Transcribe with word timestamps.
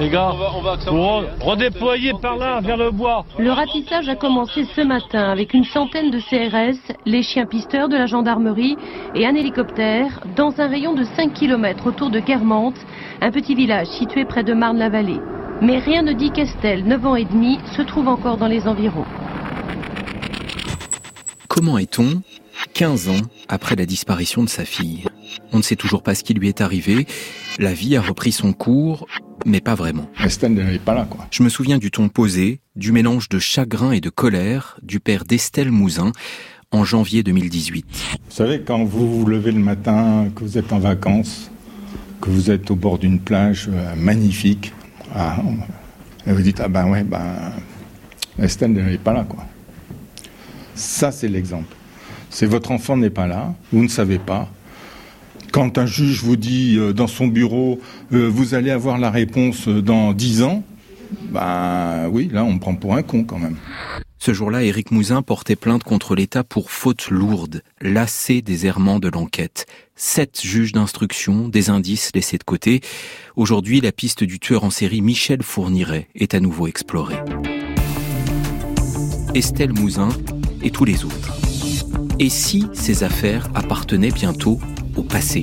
Les 0.00 0.10
gars, 0.10 0.30
on 0.92 1.24
redéployer 1.40 2.12
par 2.22 2.36
là, 2.36 2.60
vers 2.60 2.76
le 2.76 2.92
bois. 2.92 3.24
Le 3.36 3.50
ratissage 3.50 4.08
a 4.08 4.14
commencé 4.14 4.64
ce 4.76 4.80
matin 4.80 5.28
avec 5.28 5.54
une 5.54 5.64
centaine 5.64 6.12
de 6.12 6.20
CRS, 6.20 6.78
les 7.04 7.24
chiens 7.24 7.46
pisteurs 7.46 7.88
de 7.88 7.96
la 7.96 8.06
gendarmerie 8.06 8.76
et 9.16 9.26
un 9.26 9.34
hélicoptère 9.34 10.20
dans 10.36 10.60
un 10.60 10.68
rayon 10.68 10.94
de 10.94 11.02
5 11.02 11.32
km 11.34 11.88
autour 11.88 12.10
de 12.10 12.20
Guermantes, 12.20 12.78
un 13.20 13.32
petit 13.32 13.56
village 13.56 13.88
situé 13.88 14.24
près 14.24 14.44
de 14.44 14.54
Marne-la-Vallée. 14.54 15.18
Mais 15.62 15.78
rien 15.78 16.02
ne 16.02 16.12
dit 16.12 16.30
qu'Estelle, 16.30 16.84
9 16.84 17.06
ans 17.06 17.16
et 17.16 17.24
demi, 17.24 17.58
se 17.76 17.82
trouve 17.82 18.06
encore 18.06 18.36
dans 18.36 18.46
les 18.46 18.68
environs. 18.68 19.06
Comment 21.48 21.76
est-on 21.76 22.22
15 22.74 23.08
ans 23.08 23.26
après 23.48 23.74
la 23.74 23.84
disparition 23.84 24.44
de 24.44 24.48
sa 24.48 24.64
fille? 24.64 25.06
On 25.52 25.56
ne 25.56 25.62
sait 25.62 25.76
toujours 25.76 26.04
pas 26.04 26.14
ce 26.14 26.22
qui 26.22 26.34
lui 26.34 26.46
est 26.46 26.60
arrivé. 26.60 27.08
La 27.58 27.72
vie 27.72 27.96
a 27.96 28.00
repris 28.00 28.30
son 28.30 28.52
cours, 28.52 29.08
mais 29.46 29.60
pas 29.60 29.74
vraiment. 29.74 30.08
Estelle 30.22 30.54
n'est 30.54 30.78
pas 30.78 30.94
là, 30.94 31.06
quoi. 31.08 31.26
Je 31.30 31.42
me 31.42 31.48
souviens 31.48 31.78
du 31.78 31.90
ton 31.90 32.08
posé, 32.08 32.60
du 32.76 32.92
mélange 32.92 33.28
de 33.28 33.38
chagrin 33.38 33.92
et 33.92 34.00
de 34.00 34.10
colère 34.10 34.78
du 34.82 35.00
père 35.00 35.24
d'Estelle 35.24 35.70
Mouzin 35.70 36.12
en 36.70 36.84
janvier 36.84 37.22
2018. 37.22 37.86
Vous 38.12 38.18
savez, 38.28 38.60
quand 38.60 38.84
vous 38.84 39.20
vous 39.20 39.26
levez 39.26 39.52
le 39.52 39.60
matin, 39.60 40.28
que 40.34 40.44
vous 40.44 40.58
êtes 40.58 40.72
en 40.72 40.78
vacances, 40.78 41.50
que 42.20 42.30
vous 42.30 42.50
êtes 42.50 42.70
au 42.70 42.76
bord 42.76 42.98
d'une 42.98 43.20
plage 43.20 43.68
euh, 43.72 43.94
magnifique, 43.96 44.72
ah, 45.14 45.38
et 46.26 46.32
vous 46.32 46.42
dites, 46.42 46.60
ah 46.60 46.68
ben 46.68 46.88
ouais, 46.90 47.04
ben, 47.04 47.52
Estelle 48.38 48.72
n'est 48.72 48.98
pas 48.98 49.12
là, 49.12 49.24
quoi. 49.24 49.46
Ça, 50.74 51.10
c'est 51.10 51.28
l'exemple. 51.28 51.74
C'est 52.30 52.46
votre 52.46 52.70
enfant 52.70 52.96
n'est 52.96 53.10
pas 53.10 53.26
là, 53.26 53.54
vous 53.72 53.82
ne 53.82 53.88
savez 53.88 54.18
pas, 54.18 54.48
quand 55.52 55.78
un 55.78 55.86
juge 55.86 56.22
vous 56.22 56.36
dit 56.36 56.76
euh, 56.78 56.92
dans 56.92 57.06
son 57.06 57.26
bureau, 57.26 57.80
euh, 58.12 58.28
vous 58.28 58.54
allez 58.54 58.70
avoir 58.70 58.98
la 58.98 59.10
réponse 59.10 59.68
euh, 59.68 59.82
dans 59.82 60.12
dix 60.12 60.42
ans, 60.42 60.62
ben 61.30 62.08
oui, 62.10 62.28
là 62.32 62.44
on 62.44 62.54
me 62.54 62.58
prend 62.58 62.74
pour 62.74 62.94
un 62.94 63.02
con 63.02 63.24
quand 63.24 63.38
même. 63.38 63.56
Ce 64.20 64.34
jour-là, 64.34 64.64
Éric 64.64 64.90
Mouzin 64.90 65.22
portait 65.22 65.54
plainte 65.54 65.84
contre 65.84 66.16
l'État 66.16 66.42
pour 66.42 66.72
faute 66.72 67.08
lourde, 67.08 67.62
lassé 67.80 68.42
des 68.42 68.66
errements 68.66 68.98
de 68.98 69.08
l'enquête. 69.08 69.66
Sept 69.94 70.40
juges 70.42 70.72
d'instruction, 70.72 71.48
des 71.48 71.70
indices 71.70 72.10
laissés 72.14 72.36
de 72.36 72.42
côté. 72.42 72.80
Aujourd'hui, 73.36 73.80
la 73.80 73.92
piste 73.92 74.24
du 74.24 74.40
tueur 74.40 74.64
en 74.64 74.70
série 74.70 75.02
Michel 75.02 75.44
Fourniret 75.44 76.08
est 76.16 76.34
à 76.34 76.40
nouveau 76.40 76.66
explorée. 76.66 77.18
Estelle 79.34 79.72
Mouzin 79.72 80.08
et 80.62 80.72
tous 80.72 80.84
les 80.84 81.04
autres. 81.04 81.38
Et 82.18 82.28
si 82.28 82.66
ces 82.72 83.04
affaires 83.04 83.48
appartenaient 83.54 84.10
bientôt 84.10 84.58
passé 85.02 85.42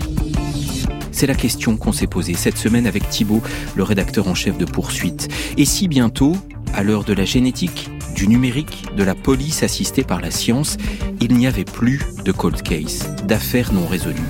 C'est 1.11 1.27
la 1.27 1.35
question 1.35 1.77
qu'on 1.77 1.91
s'est 1.91 2.07
posée 2.07 2.33
cette 2.33 2.57
semaine 2.57 2.87
avec 2.87 3.09
Thibault, 3.09 3.41
le 3.75 3.83
rédacteur 3.83 4.27
en 4.27 4.35
chef 4.35 4.57
de 4.57 4.65
Poursuite. 4.65 5.27
Et 5.57 5.65
si 5.65 5.87
bientôt, 5.87 6.35
à 6.73 6.83
l'heure 6.83 7.03
de 7.03 7.13
la 7.13 7.25
génétique, 7.25 7.89
du 8.15 8.27
numérique, 8.27 8.85
de 8.95 9.03
la 9.03 9.15
police 9.15 9.63
assistée 9.63 10.03
par 10.03 10.21
la 10.21 10.31
science, 10.31 10.77
il 11.21 11.35
n'y 11.35 11.47
avait 11.47 11.65
plus 11.65 12.01
de 12.23 12.31
cold 12.31 12.61
case, 12.61 13.09
d'affaires 13.25 13.73
non 13.73 13.85
résolues 13.87 14.21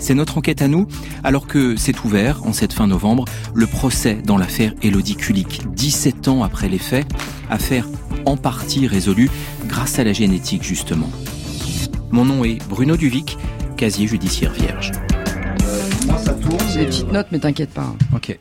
c'est 0.00 0.14
notre 0.14 0.38
enquête 0.38 0.62
à 0.62 0.68
nous, 0.68 0.86
alors 1.24 1.46
que 1.46 1.76
c'est 1.76 2.04
ouvert, 2.04 2.46
en 2.46 2.52
cette 2.52 2.72
fin 2.72 2.86
novembre, 2.86 3.24
le 3.54 3.66
procès 3.66 4.18
dans 4.24 4.38
l'affaire 4.38 4.72
Elodie 4.82 5.16
Kulik, 5.16 5.62
17 5.74 6.28
ans 6.28 6.42
après 6.42 6.68
les 6.68 6.78
faits, 6.78 7.06
affaire 7.50 7.86
en 8.24 8.36
partie 8.36 8.86
résolue 8.86 9.30
grâce 9.66 9.98
à 9.98 10.04
la 10.04 10.12
génétique 10.12 10.62
justement. 10.62 11.10
Mon 12.10 12.24
nom 12.24 12.44
est 12.44 12.58
Bruno 12.68 12.96
Duvic, 12.96 13.36
casier 13.78 14.08
judiciaire 14.08 14.52
vierge. 14.52 14.90
J'ai 16.72 16.80
des 16.80 16.86
petites 16.86 17.12
notes, 17.12 17.28
mais 17.30 17.38
t'inquiète 17.38 17.70
pas. 17.70 17.94
Ok. 18.12 18.36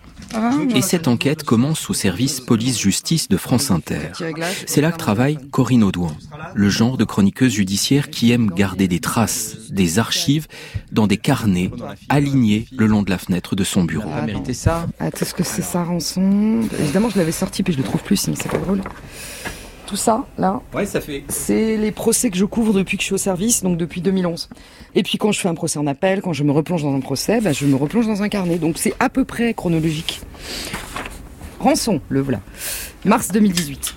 Et 0.75 0.81
cette 0.81 1.07
enquête 1.07 1.43
commence 1.43 1.89
au 1.91 1.93
service 1.93 2.41
police-justice 2.41 3.29
de 3.29 3.37
France 3.37 3.69
Inter. 3.69 4.09
C'est 4.65 4.81
là 4.81 4.91
que 4.91 4.97
travaille 4.97 5.37
Corinne 5.51 5.83
Audouin, 5.83 6.15
le 6.55 6.69
genre 6.69 6.97
de 6.97 7.05
chroniqueuse 7.05 7.53
judiciaire 7.53 8.09
qui 8.09 8.31
aime 8.31 8.49
garder 8.49 8.87
des 8.87 8.99
traces, 8.99 9.69
des 9.69 9.99
archives 9.99 10.47
dans 10.91 11.05
des 11.05 11.17
carnets 11.17 11.69
alignés 12.09 12.65
le 12.75 12.87
long 12.87 13.03
de 13.03 13.11
la 13.11 13.19
fenêtre 13.19 13.55
de 13.55 13.63
son 13.63 13.83
bureau. 13.83 14.09
Ah, 14.11 14.23
mérité 14.23 14.53
ça 14.53 14.87
Attends, 14.99 15.25
ce 15.25 15.35
que 15.35 15.43
c'est 15.43 15.61
ça, 15.61 15.83
rançon 15.83 16.61
Évidemment, 16.79 17.09
je 17.09 17.17
l'avais 17.19 17.31
sorti, 17.31 17.61
puis 17.61 17.73
je 17.73 17.77
le 17.77 17.83
trouve 17.83 18.01
plus, 18.01 18.17
sinon 18.17 18.35
c'est 18.35 18.51
pas 18.51 18.57
drôle 18.57 18.81
tout 19.87 19.95
ça, 19.95 20.25
là, 20.37 20.61
ouais, 20.73 20.85
ça 20.85 21.01
fait. 21.01 21.23
c'est 21.29 21.77
les 21.77 21.91
procès 21.91 22.29
que 22.29 22.37
je 22.37 22.45
couvre 22.45 22.73
depuis 22.73 22.97
que 22.97 23.01
je 23.01 23.05
suis 23.05 23.15
au 23.15 23.17
service, 23.17 23.63
donc 23.63 23.77
depuis 23.77 24.01
2011. 24.01 24.49
Et 24.93 25.01
puis 25.01 25.17
quand 25.17 25.31
je 25.31 25.39
fais 25.39 25.47
un 25.47 25.55
procès 25.55 25.79
en 25.79 25.87
appel, 25.87 26.21
quand 26.21 26.33
je 26.33 26.43
me 26.43 26.51
replonge 26.51 26.83
dans 26.83 26.93
un 26.93 26.99
procès, 26.99 27.39
bah, 27.41 27.53
je 27.53 27.65
me 27.65 27.75
replonge 27.75 28.05
dans 28.05 28.21
un 28.21 28.29
carnet. 28.29 28.57
Donc 28.57 28.77
c'est 28.77 28.93
à 28.99 29.09
peu 29.09 29.23
près 29.23 29.53
chronologique. 29.53 30.21
Rançon, 31.59 32.01
le 32.09 32.21
voilà. 32.21 32.41
Mars 33.05 33.29
2018. 33.31 33.95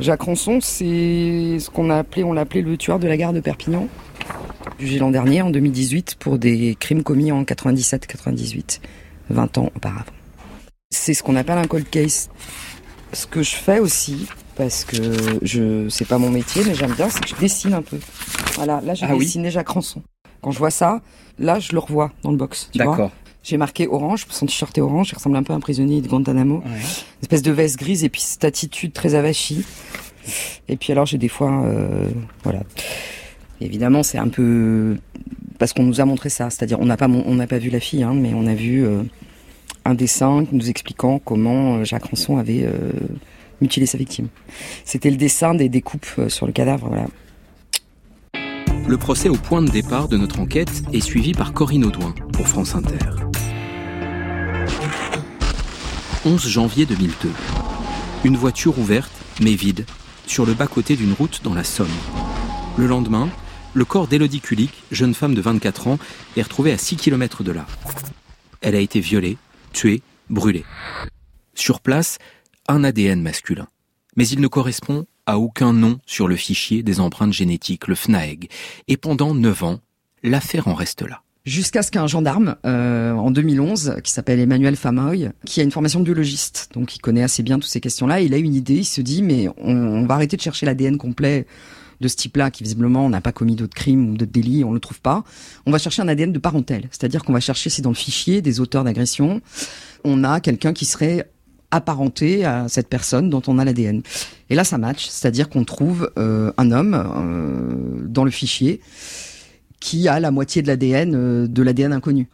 Jacques 0.00 0.22
Rançon, 0.22 0.60
c'est 0.60 1.58
ce 1.58 1.70
qu'on 1.70 1.90
a 1.90 1.96
appelé, 1.96 2.22
on 2.22 2.32
l'a 2.32 2.42
appelé 2.42 2.62
le 2.62 2.76
tueur 2.76 3.00
de 3.00 3.08
la 3.08 3.16
gare 3.16 3.32
de 3.32 3.40
Perpignan, 3.40 3.88
jugé 4.78 5.00
l'an 5.00 5.10
dernier, 5.10 5.42
en 5.42 5.50
2018, 5.50 6.16
pour 6.20 6.38
des 6.38 6.76
crimes 6.78 7.02
commis 7.02 7.32
en 7.32 7.42
97-98, 7.42 8.80
20 9.30 9.58
ans 9.58 9.72
auparavant. 9.74 10.04
C'est 10.90 11.14
ce 11.14 11.22
qu'on 11.22 11.34
appelle 11.34 11.58
un 11.58 11.66
cold 11.66 11.88
case. 11.90 12.30
Ce 13.12 13.26
que 13.26 13.42
je 13.42 13.56
fais 13.56 13.80
aussi, 13.80 14.26
parce 14.58 14.84
que 14.84 14.96
je 15.42 15.88
c'est 15.88 16.04
pas 16.04 16.18
mon 16.18 16.30
métier, 16.30 16.62
mais 16.66 16.74
j'aime 16.74 16.92
bien, 16.92 17.08
c'est 17.08 17.20
que 17.20 17.28
je 17.28 17.36
dessine 17.36 17.72
un 17.72 17.82
peu. 17.82 17.96
Voilà, 18.56 18.80
là 18.82 18.92
j'ai 18.92 19.06
ah 19.06 19.16
dessiné 19.16 19.50
Jacques 19.50 19.68
Ranson. 19.68 20.02
Quand 20.42 20.50
je 20.50 20.58
vois 20.58 20.70
ça, 20.70 21.00
là 21.38 21.60
je 21.60 21.72
le 21.72 21.78
revois 21.78 22.12
dans 22.22 22.32
le 22.32 22.36
box. 22.36 22.68
D'accord. 22.74 23.12
J'ai 23.44 23.56
marqué 23.56 23.86
orange, 23.86 24.26
son 24.28 24.46
t-shirt 24.46 24.76
est 24.76 24.80
orange, 24.80 25.10
il 25.10 25.14
ressemble 25.14 25.36
un 25.36 25.42
peu 25.44 25.52
à 25.52 25.56
un 25.56 25.60
prisonnier 25.60 26.02
de 26.02 26.08
Guantanamo. 26.08 26.56
Ouais. 26.56 26.72
Une 26.72 27.22
espèce 27.22 27.42
de 27.42 27.52
veste 27.52 27.78
grise 27.78 28.04
et 28.04 28.08
puis 28.08 28.20
cette 28.20 28.44
attitude 28.44 28.92
très 28.92 29.14
avachie. 29.14 29.64
Et 30.68 30.76
puis 30.76 30.92
alors 30.92 31.06
j'ai 31.06 31.18
des 31.18 31.28
fois, 31.28 31.62
euh, 31.64 32.08
voilà. 32.42 32.60
Évidemment, 33.60 34.02
c'est 34.02 34.18
un 34.18 34.28
peu 34.28 34.98
parce 35.58 35.72
qu'on 35.72 35.84
nous 35.84 36.00
a 36.00 36.04
montré 36.04 36.28
ça, 36.28 36.50
c'est-à-dire 36.50 36.80
on 36.80 36.86
n'a 36.86 36.96
pas 36.96 37.08
on 37.08 37.34
n'a 37.34 37.46
pas 37.46 37.58
vu 37.58 37.70
la 37.70 37.80
fille, 37.80 38.02
hein, 38.02 38.12
mais 38.14 38.32
on 38.34 38.46
a 38.46 38.54
vu 38.54 38.84
euh, 38.84 39.02
un 39.84 39.94
dessin 39.94 40.44
nous 40.52 40.68
expliquant 40.68 41.18
comment 41.18 41.76
euh, 41.76 41.84
Jacques 41.84 42.04
Ranson 42.04 42.38
avait 42.38 42.64
euh, 42.64 42.92
mutiler 43.60 43.86
sa 43.86 43.98
victime. 43.98 44.28
C'était 44.84 45.10
le 45.10 45.16
dessin 45.16 45.54
des 45.54 45.68
découpes 45.68 46.06
euh, 46.18 46.28
sur 46.28 46.46
le 46.46 46.52
cadavre, 46.52 46.88
voilà. 46.88 47.06
Le 48.86 48.96
procès 48.96 49.28
au 49.28 49.34
point 49.34 49.60
de 49.60 49.70
départ 49.70 50.08
de 50.08 50.16
notre 50.16 50.40
enquête 50.40 50.82
est 50.92 51.00
suivi 51.00 51.32
par 51.32 51.52
Corinne 51.52 51.84
Audouin 51.84 52.14
pour 52.32 52.48
France 52.48 52.74
Inter. 52.74 52.98
11 56.24 56.48
janvier 56.48 56.86
2002. 56.86 57.30
Une 58.24 58.36
voiture 58.36 58.78
ouverte, 58.78 59.12
mais 59.40 59.54
vide, 59.54 59.84
sur 60.26 60.46
le 60.46 60.54
bas-côté 60.54 60.96
d'une 60.96 61.12
route 61.12 61.40
dans 61.44 61.54
la 61.54 61.64
Somme. 61.64 61.86
Le 62.76 62.86
lendemain, 62.86 63.28
le 63.74 63.84
corps 63.84 64.08
d'Élodie 64.08 64.40
Kulik, 64.40 64.72
jeune 64.90 65.14
femme 65.14 65.34
de 65.34 65.40
24 65.40 65.88
ans, 65.88 65.98
est 66.36 66.42
retrouvé 66.42 66.72
à 66.72 66.78
6 66.78 66.96
km 66.96 67.44
de 67.44 67.52
là. 67.52 67.66
Elle 68.60 68.74
a 68.74 68.80
été 68.80 69.00
violée, 69.00 69.36
tuée, 69.72 70.02
brûlée. 70.30 70.64
Sur 71.54 71.80
place, 71.80 72.18
un 72.68 72.84
ADN 72.84 73.20
masculin. 73.22 73.66
Mais 74.16 74.28
il 74.28 74.40
ne 74.40 74.48
correspond 74.48 75.06
à 75.26 75.38
aucun 75.38 75.72
nom 75.72 75.98
sur 76.06 76.28
le 76.28 76.36
fichier 76.36 76.82
des 76.82 77.00
empreintes 77.00 77.32
génétiques, 77.32 77.88
le 77.88 77.94
FNAEG. 77.94 78.48
Et 78.86 78.96
pendant 78.96 79.34
neuf 79.34 79.62
ans, 79.62 79.80
l'affaire 80.22 80.68
en 80.68 80.74
reste 80.74 81.02
là 81.02 81.22
jusqu'à 81.48 81.82
ce 81.82 81.90
qu'un 81.90 82.06
gendarme 82.06 82.56
euh, 82.66 83.12
en 83.12 83.30
2011 83.30 83.96
qui 84.04 84.12
s'appelle 84.12 84.38
Emmanuel 84.38 84.76
Famoy, 84.76 85.30
qui 85.46 85.60
a 85.60 85.64
une 85.64 85.70
formation 85.70 86.00
de 86.00 86.04
biologiste, 86.04 86.70
donc 86.74 86.94
il 86.94 86.98
connaît 86.98 87.22
assez 87.22 87.42
bien 87.42 87.58
toutes 87.58 87.70
ces 87.70 87.80
questions-là, 87.80 88.20
il 88.20 88.34
a 88.34 88.36
une 88.36 88.54
idée, 88.54 88.76
il 88.76 88.84
se 88.84 89.00
dit 89.00 89.22
mais 89.22 89.48
on, 89.56 90.04
va 90.06 90.14
arrêter 90.14 90.36
de 90.36 90.42
chercher 90.42 90.66
l'ADN 90.66 90.98
complet 90.98 91.46
de 92.00 92.06
ce 92.06 92.16
type-là 92.16 92.50
qui 92.50 92.62
visiblement 92.62 93.08
n'a 93.08 93.20
pas 93.20 93.32
commis 93.32 93.56
d'autres 93.56 93.74
crimes 93.74 94.10
ou 94.10 94.16
d'autres 94.16 94.30
délits, 94.30 94.62
on 94.62 94.72
le 94.72 94.78
trouve 94.78 95.00
pas. 95.00 95.24
On 95.66 95.72
va 95.72 95.78
chercher 95.78 96.02
un 96.02 96.08
ADN 96.08 96.32
de 96.32 96.38
parentèle, 96.38 96.88
c'est-à-dire 96.90 97.24
qu'on 97.24 97.32
va 97.32 97.40
chercher 97.40 97.70
si 97.70 97.82
dans 97.82 97.90
le 97.90 97.96
fichier 97.96 98.40
des 98.40 98.60
auteurs 98.60 98.84
d'agression, 98.84 99.40
on 100.04 100.22
a 100.22 100.40
quelqu'un 100.40 100.72
qui 100.72 100.84
serait 100.84 101.28
apparenté 101.70 102.44
à 102.44 102.68
cette 102.68 102.88
personne 102.88 103.30
dont 103.30 103.42
on 103.46 103.58
a 103.58 103.64
l'ADN. 103.64 104.02
Et 104.50 104.54
là, 104.54 104.64
ça 104.64 104.78
match, 104.78 105.06
c'est-à-dire 105.08 105.48
qu'on 105.48 105.64
trouve 105.64 106.10
euh, 106.18 106.52
un 106.56 106.70
homme 106.70 106.94
euh, 106.94 108.06
dans 108.06 108.24
le 108.24 108.30
fichier 108.30 108.80
qui 109.80 110.08
a 110.08 110.18
la 110.18 110.30
moitié 110.30 110.62
de 110.62 110.66
l'ADN 110.66 111.14
euh, 111.14 111.46
de 111.46 111.62
l'ADN 111.62 111.92
inconnu. 111.92 112.28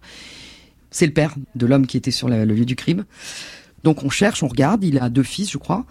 C'est 0.91 1.07
le 1.07 1.13
père 1.13 1.35
de 1.55 1.67
l'homme 1.67 1.87
qui 1.87 1.97
était 1.97 2.13
sur 2.13 2.29
le 2.29 2.45
lieu 2.45 2.65
du 2.65 2.77
crime. 2.77 3.05
Donc 3.83 4.05
on 4.05 4.11
cherche, 4.11 4.43
on 4.43 4.49
regarde, 4.49 4.85
il 4.85 4.99
a 4.99 5.09
deux 5.09 5.25
fils, 5.25 5.51
je 5.51 5.59
crois. 5.59 5.85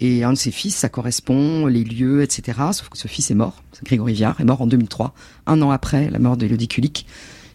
Et 0.00 0.24
un 0.24 0.32
de 0.32 0.38
ses 0.38 0.50
fils, 0.50 0.74
ça 0.74 0.88
correspond, 0.88 1.66
les 1.66 1.84
lieux, 1.84 2.22
etc. 2.22 2.58
Sauf 2.72 2.88
que 2.88 2.98
ce 2.98 3.06
fils 3.06 3.30
est 3.30 3.34
mort. 3.34 3.62
Grégory 3.84 4.14
Viard 4.14 4.40
est 4.40 4.44
mort 4.44 4.60
en 4.60 4.66
2003, 4.66 5.14
un 5.46 5.62
an 5.62 5.70
après 5.70 6.10
la 6.10 6.18
mort 6.18 6.36
de 6.36 6.46
Elodie 6.46 6.68
Kulik. 6.68 7.06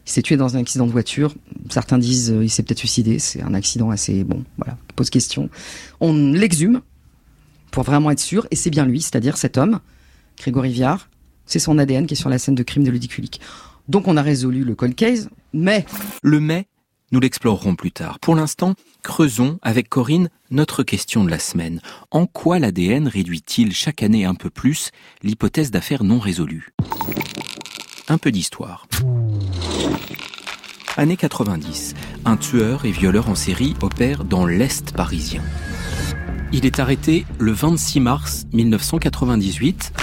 Il 0.09 0.11
s'est 0.11 0.23
tué 0.23 0.38
dans 0.38 0.57
un 0.57 0.59
accident 0.59 0.88
de 0.88 0.91
voiture. 0.91 1.35
Certains 1.69 2.00
disent 2.00 2.31
euh, 2.31 2.44
il 2.44 2.50
s'est 2.50 2.63
peut-être 2.63 2.79
suicidé. 2.79 3.19
C'est 3.19 3.44
un 3.44 3.53
accident 3.53 3.91
assez 3.91 4.23
bon. 4.23 4.44
Voilà, 4.57 4.75
pose 4.95 5.11
question. 5.11 5.51
On 6.00 6.31
l'exhume 6.31 6.81
pour 7.69 7.83
vraiment 7.83 8.09
être 8.09 8.19
sûr, 8.19 8.47
et 8.50 8.56
c'est 8.56 8.71
bien 8.71 8.85
lui, 8.85 9.01
c'est-à-dire 9.01 9.38
cet 9.38 9.59
homme, 9.59 9.79
Grégory 10.39 10.71
Viard. 10.71 11.09
C'est 11.45 11.59
son 11.59 11.77
ADN 11.77 12.07
qui 12.07 12.15
est 12.15 12.17
sur 12.17 12.29
la 12.29 12.39
scène 12.39 12.56
de 12.56 12.63
crime 12.63 12.83
de 12.83 12.89
l'Udiculique. 12.89 13.39
Donc 13.88 14.07
on 14.07 14.17
a 14.17 14.23
résolu 14.23 14.63
le 14.63 14.73
cold 14.73 14.95
case, 14.95 15.29
mais 15.53 15.85
le 16.23 16.39
mais 16.39 16.65
nous 17.11 17.19
l'explorerons 17.19 17.75
plus 17.75 17.91
tard. 17.91 18.19
Pour 18.19 18.35
l'instant, 18.35 18.73
Creusons 19.03 19.59
avec 19.61 19.89
Corinne 19.89 20.29
notre 20.50 20.81
question 20.81 21.23
de 21.23 21.29
la 21.29 21.39
semaine. 21.39 21.81
En 22.09 22.25
quoi 22.25 22.57
l'ADN 22.57 23.07
réduit-il 23.07 23.73
chaque 23.73 24.01
année 24.01 24.25
un 24.25 24.35
peu 24.35 24.50
plus 24.50 24.89
l'hypothèse 25.21 25.69
d'affaires 25.71 26.03
non 26.03 26.19
résolues 26.19 26.73
Un 28.11 28.17
peu 28.17 28.31
d'histoire. 28.31 28.88
Année 30.97 31.15
90, 31.15 31.94
un 32.25 32.38
tueur 32.38 32.85
et 32.85 32.91
violeur 32.91 33.29
en 33.29 33.35
série 33.35 33.75
opère 33.83 34.23
dans 34.23 34.47
l'Est 34.47 34.94
parisien. 34.94 35.44
Il 36.51 36.65
est 36.65 36.79
arrêté 36.79 37.27
le 37.38 37.51
26 37.51 38.00
mars 38.00 38.47
1998 38.51 39.94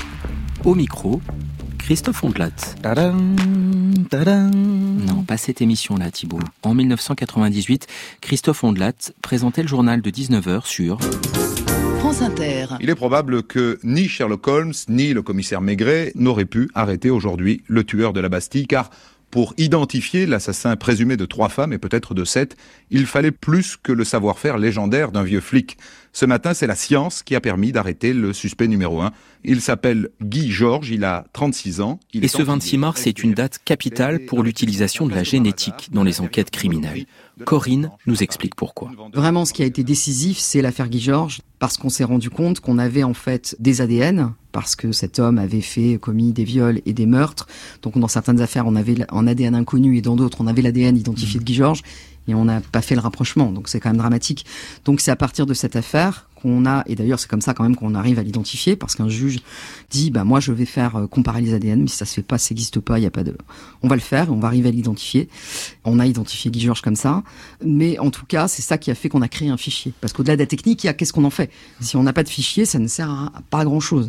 au 0.65 0.77
micro 0.77 1.21
Christophe 1.79 2.23
Ondelat. 2.23 2.77
Non, 4.53 5.25
pas 5.25 5.37
cette 5.37 5.61
émission-là, 5.61 6.13
Thibault. 6.13 6.39
En 6.63 6.75
1998, 6.75 7.89
Christophe 8.21 8.63
Ondelat 8.63 8.93
présentait 9.21 9.63
le 9.63 9.69
journal 9.69 10.01
de 10.01 10.11
19h 10.11 10.65
sur... 10.65 10.99
Il 12.81 12.89
est 12.89 12.95
probable 12.95 13.43
que 13.43 13.79
ni 13.83 14.09
Sherlock 14.09 14.49
Holmes, 14.49 14.73
ni 14.89 15.13
le 15.13 15.23
commissaire 15.23 15.61
Maigret 15.61 16.13
n'auraient 16.15 16.47
pu 16.47 16.71
arrêter 16.75 17.11
aujourd'hui 17.11 17.63
le 17.67 17.85
tueur 17.85 18.13
de 18.13 18.21
la 18.21 18.29
Bastille, 18.29 18.67
car 18.67 18.91
pour 19.31 19.55
identifier 19.59 20.25
l'assassin 20.25 20.77
présumé 20.77 21.17
de 21.17 21.27
trois 21.27 21.49
femmes 21.49 21.73
et 21.73 21.79
peut-être 21.79 22.15
de 22.15 22.25
sept, 22.25 22.57
il 22.91 23.07
fallait 23.07 23.33
plus 23.33 23.77
que 23.77 23.93
le 23.93 24.05
savoir-faire 24.05 24.57
légendaire 24.57 25.13
d'un 25.13 25.25
vieux 25.25 25.41
flic. 25.41 25.77
Ce 26.17 26.25
matin, 26.25 26.55
c'est 26.55 26.67
la 26.67 26.77
science 26.77 27.23
qui 27.23 27.35
a 27.35 27.43
permis 27.43 27.73
d'arrêter 27.73 28.15
le 28.15 28.33
suspect 28.33 28.69
numéro 28.69 29.03
un. 29.03 29.13
Il 29.45 29.61
s'appelle 29.61 30.09
Guy 30.23 30.51
Georges, 30.51 30.89
il 30.89 31.05
a 31.05 31.27
36 31.35 31.83
ans. 31.83 32.01
et 32.15 32.27
ce 32.27 32.41
26 32.41 32.79
mars 32.79 33.07
est 33.07 33.23
une 33.23 33.35
date 33.35 33.59
capitale 33.63 34.25
pour 34.25 34.43
l'utilisation 34.43 35.07
de 35.07 35.15
la 35.15 35.25
génétique 35.25 35.91
dans 35.93 36.05
les 36.05 36.23
enquêtes 36.23 36.51
criminelles. 36.51 37.05
Corinne 37.45 37.91
nous 38.07 38.23
explique 38.23 38.55
pourquoi. 38.55 38.93
Vraiment, 39.13 39.45
ce 39.45 39.53
qui 39.53 39.63
a 39.63 39.67
été 39.67 39.85
décisif, 39.85 40.39
c'est 40.39 40.63
l'affaire 40.63 40.89
Guy 40.89 41.01
Georges, 41.01 41.43
parce 41.59 41.77
qu'on 41.77 41.91
s'est 41.91 42.03
rendu 42.03 42.31
compte 42.31 42.61
qu'on 42.61 42.79
avait 42.79 43.03
en 43.03 43.13
fait 43.13 43.55
des 43.59 43.83
ADN, 43.83 44.33
parce 44.57 44.75
que 44.75 44.91
cet 44.91 45.19
homme 45.19 45.37
avait 45.37 45.61
fait, 45.61 45.99
commis 46.01 46.33
des 46.33 46.45
viols 46.45 46.81
et 46.87 46.95
des 46.95 47.05
meurtres. 47.05 47.47
Donc 47.83 47.99
dans 47.99 48.09
certaines 48.09 48.41
affaires, 48.41 48.67
on 48.67 48.75
avait 48.75 48.97
un 49.11 49.27
ADN 49.27 49.55
inconnu 49.55 49.99
et 49.99 50.01
dans 50.01 50.17
d'autres, 50.17 50.39
on 50.41 50.47
avait 50.47 50.63
l'ADN 50.63 50.97
identifié 50.97 51.39
de 51.39 51.45
Guy 51.45 51.53
Georges 51.53 51.83
et 52.27 52.35
on 52.35 52.47
n'a 52.47 52.63
pas 52.63 52.81
fait 52.81 52.95
le 52.95 53.03
rapprochement. 53.03 53.53
Donc 53.53 53.69
c'est 53.69 53.81
quand 53.81 53.91
même 53.91 53.99
dramatique. 53.99 54.47
Donc 54.87 55.01
c'est 55.03 55.11
à 55.11 55.17
partir 55.17 55.45
de 55.45 55.53
cette 55.53 55.77
affaire 55.77 56.29
qu'on 56.37 56.67
a, 56.67 56.85
et 56.87 56.95
d'ailleurs 56.95 57.19
c'est 57.19 57.29
comme 57.29 57.41
ça 57.41 57.55
quand 57.55 57.65
même 57.65 57.77
qu'on 57.77 57.95
arrive 57.95 58.19
à 58.19 58.23
l'identifier, 58.23 58.77
parce 58.77 58.95
qu'un 58.95 59.09
juge 59.09 59.41
dit, 59.91 60.11
bah 60.11 60.25
moi 60.25 60.41
je 60.41 60.53
vais 60.53 60.65
faire 60.65 60.97
euh, 60.97 61.07
comparer 61.07 61.41
les 61.41 61.55
ADN, 61.55 61.83
mais 61.83 61.89
si 61.89 61.97
ça 61.97 62.05
se 62.05 62.15
fait 62.15 62.23
pas, 62.23 62.39
ça 62.39 62.55
n'existe 62.55 62.81
pas, 62.81 62.99
il 62.99 63.03
y 63.03 63.07
a 63.07 63.11
pas 63.11 63.25
de, 63.25 63.37
on 63.83 63.89
va 63.89 63.95
le 63.95 64.01
faire, 64.01 64.33
on 64.33 64.39
va 64.39 64.49
arriver 64.49 64.69
à 64.69 64.73
l'identifier. 64.73 65.29
On 65.85 65.99
a 65.99 66.07
identifié 66.07 66.51
Guy 66.51 66.61
Georges 66.61 66.83
comme 66.83 66.97
ça, 66.97 67.23
mais 67.65 67.99
en 67.99 68.11
tout 68.11 68.27
cas 68.27 68.49
c'est 68.49 68.63
ça 68.63 68.79
qui 68.79 68.91
a 68.91 68.95
fait 68.95 69.09
qu'on 69.09 69.23
a 69.23 69.29
créé 69.29 69.49
un 69.49 69.57
fichier, 69.57 69.93
parce 70.01 70.13
qu'au-delà 70.13 70.37
de 70.37 70.41
la 70.41 70.47
technique, 70.47 70.85
il 70.85 70.87
y 70.87 70.91
a 70.91 70.95
qu'est-ce 70.95 71.13
qu'on 71.13 71.25
en 71.25 71.31
fait. 71.31 71.51
Si 71.81 71.97
on 71.97 72.03
n'a 72.03 72.13
pas 72.13 72.23
de 72.23 72.29
fichier, 72.29 72.65
ça 72.65 72.79
ne 72.79 72.89
sert 72.89 73.11
à 73.11 73.33
pas 73.51 73.65
grand 73.65 73.81
chose. 73.81 74.09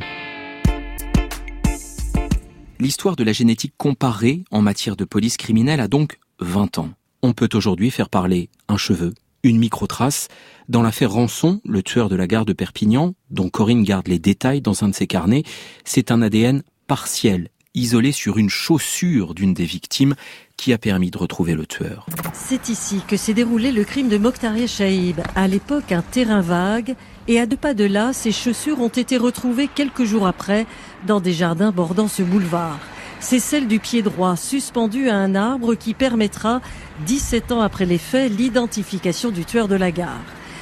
L'histoire 2.80 3.16
de 3.16 3.24
la 3.24 3.34
génétique 3.34 3.74
comparée 3.78 4.44
en 4.52 4.62
matière 4.62 4.96
de 4.96 5.06
police 5.06 5.38
criminelle 5.38 5.80
a 5.80 5.88
donc 5.88 6.20
20 6.40 6.78
ans 6.78 6.90
on 7.22 7.34
peut 7.34 7.50
aujourd'hui 7.54 7.92
faire 7.92 8.10
parler 8.10 8.50
un 8.68 8.78
cheveu, 8.78 9.14
une 9.44 9.58
microtrace. 9.58 10.28
Dans 10.70 10.82
l'affaire 10.82 11.12
Rançon, 11.12 11.62
le 11.66 11.84
tueur 11.84 12.10
de 12.10 12.16
la 12.16 12.28
gare 12.28 12.46
de 12.46 12.54
Perpignan, 12.54 13.16
dont 13.30 13.50
Corinne 13.50 13.84
garde 13.84 14.08
les 14.08 14.20
détails 14.20 14.62
dans 14.62 14.84
un 14.84 14.90
de 14.90 14.96
ses 14.96 15.08
carnets, 15.08 15.44
c'est 15.84 16.12
un 16.12 16.22
ADN 16.22 16.64
partiel, 16.88 17.50
isolé 17.78 18.12
sur 18.12 18.38
une 18.38 18.50
chaussure 18.50 19.34
d'une 19.34 19.54
des 19.54 19.66
victimes, 19.66 20.16
qui 20.58 20.74
a 20.74 20.78
permis 20.78 21.12
de 21.12 21.18
retrouver 21.18 21.54
le 21.54 21.66
tueur. 21.66 22.08
C'est 22.34 22.70
ici 22.70 23.02
que 23.08 23.16
s'est 23.16 23.34
déroulé 23.34 23.72
le 23.72 23.84
crime 23.84 24.10
de 24.10 24.18
Mokhtaria 24.18 24.68
Shaib, 24.68 25.22
à 25.36 25.48
l'époque 25.48 25.92
un 25.92 26.02
terrain 26.02 26.42
vague, 26.42 26.96
et 27.28 27.40
à 27.40 27.46
deux 27.46 27.58
pas 27.58 27.74
de 27.74 27.86
là, 27.86 28.12
ses 28.14 28.32
chaussures 28.32 28.82
ont 28.82 28.88
été 28.88 29.18
retrouvées 29.18 29.68
quelques 29.68 30.04
jours 30.04 30.26
après 30.28 30.66
dans 31.06 31.20
des 31.20 31.34
jardins 31.34 31.72
bordant 31.72 32.08
ce 32.08 32.24
boulevard 32.24 32.80
c'est 33.20 33.40
celle 33.40 33.68
du 33.68 33.80
pied 33.80 34.02
droit 34.02 34.36
suspendu 34.36 35.10
à 35.10 35.16
un 35.16 35.36
arbre 35.36 35.76
qui 35.76 35.94
permettra, 35.94 36.62
17 37.06 37.52
ans 37.52 37.62
après 37.62 37.86
les 37.86 37.98
faits, 37.98 38.32
l'identification 38.32 39.32
du 39.32 39.46
tueur 39.46 39.68
de 39.68 39.76
la 39.76 39.92
gare. 39.92 40.22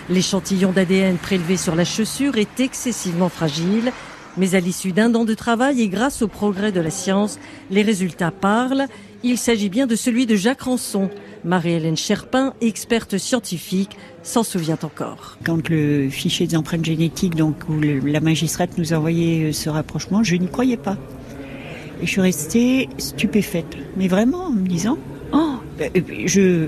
L'échantillon 0.10 0.72
d'ADN 0.72 1.18
prélevé 1.18 1.58
sur 1.58 1.76
la 1.76 1.86
chaussure 1.86 2.38
est 2.38 2.60
excessivement 2.60 3.30
fragile, 3.30 3.92
mais 4.38 4.56
à 4.56 4.60
l'issue 4.60 4.92
d'un 4.92 5.14
an 5.16 5.26
de 5.26 5.34
travail 5.34 5.82
et 5.82 5.88
grâce 5.88 6.22
au 6.22 6.28
progrès 6.28 6.72
de 6.72 6.80
la 6.80 6.90
science, 6.90 7.40
les 7.72 7.82
résultats 7.82 8.32
parlent. 8.32 8.88
Il 9.24 9.38
s'agit 9.38 9.70
bien 9.70 9.88
de 9.88 9.96
celui 9.96 10.26
de 10.26 10.36
Jacques 10.36 10.62
Ranson. 10.62 11.10
Marie-Hélène 11.44 11.98
Cherpin, 11.98 12.54
experte 12.62 13.18
scientifique, 13.18 13.98
s'en 14.24 14.44
souvient 14.44 14.78
encore. 14.82 15.38
Quand 15.44 15.70
le 15.70 16.10
fichier 16.10 16.48
des 16.48 16.56
empreintes 16.56 16.86
génétiques, 16.86 17.36
donc 17.36 17.56
où 17.70 17.80
la 17.80 18.20
magistrate 18.20 18.78
nous 18.78 18.94
a 18.94 18.98
envoyé 18.98 19.54
ce 19.54 19.70
rapprochement, 19.70 20.24
je 20.24 20.36
n'y 20.36 20.48
croyais 20.48 20.78
pas. 20.78 20.98
Et 22.02 22.06
je 22.06 22.12
suis 22.12 22.22
restée 22.22 22.90
stupéfaite, 22.98 23.78
mais 23.96 24.08
vraiment 24.08 24.46
en 24.46 24.52
me 24.52 24.68
disant, 24.68 24.98
oh, 25.34 25.56
ben, 25.78 25.92
je, 26.26 26.68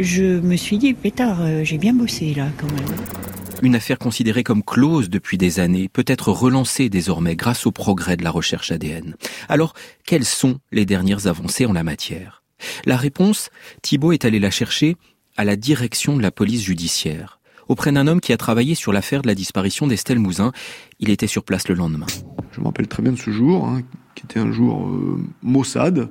je 0.00 0.40
me 0.40 0.56
suis 0.56 0.78
dit, 0.78 0.94
pétard, 0.94 1.38
euh, 1.42 1.64
j'ai 1.64 1.78
bien 1.78 1.92
bossé 1.92 2.34
là 2.34 2.46
quand 2.56 2.70
même. 2.72 3.39
Une 3.62 3.74
affaire 3.74 3.98
considérée 3.98 4.42
comme 4.42 4.62
close 4.62 5.10
depuis 5.10 5.36
des 5.36 5.60
années 5.60 5.88
peut 5.88 6.04
être 6.06 6.32
relancée 6.32 6.88
désormais 6.88 7.36
grâce 7.36 7.66
au 7.66 7.72
progrès 7.72 8.16
de 8.16 8.24
la 8.24 8.30
recherche 8.30 8.72
ADN. 8.72 9.16
Alors, 9.48 9.74
quelles 10.06 10.24
sont 10.24 10.60
les 10.72 10.86
dernières 10.86 11.26
avancées 11.26 11.66
en 11.66 11.72
la 11.72 11.84
matière? 11.84 12.42
La 12.86 12.96
réponse, 12.96 13.50
Thibault 13.82 14.12
est 14.12 14.24
allé 14.24 14.38
la 14.38 14.50
chercher 14.50 14.96
à 15.36 15.44
la 15.44 15.56
direction 15.56 16.16
de 16.16 16.22
la 16.22 16.30
police 16.30 16.64
judiciaire 16.64 17.40
auprès 17.68 17.92
d'un 17.92 18.08
homme 18.08 18.20
qui 18.20 18.32
a 18.32 18.36
travaillé 18.36 18.74
sur 18.74 18.92
l'affaire 18.92 19.22
de 19.22 19.28
la 19.28 19.34
disparition 19.36 19.86
d'Estelle 19.86 20.18
Mouzin. 20.18 20.50
Il 20.98 21.08
était 21.08 21.28
sur 21.28 21.44
place 21.44 21.68
le 21.68 21.76
lendemain. 21.76 22.06
Je 22.50 22.60
me 22.60 22.66
rappelle 22.66 22.88
très 22.88 23.00
bien 23.00 23.12
de 23.12 23.18
ce 23.18 23.30
jour, 23.30 23.64
hein, 23.64 23.82
qui 24.16 24.24
était 24.24 24.40
un 24.40 24.50
jour 24.50 24.88
euh, 24.88 25.22
maussade, 25.42 26.08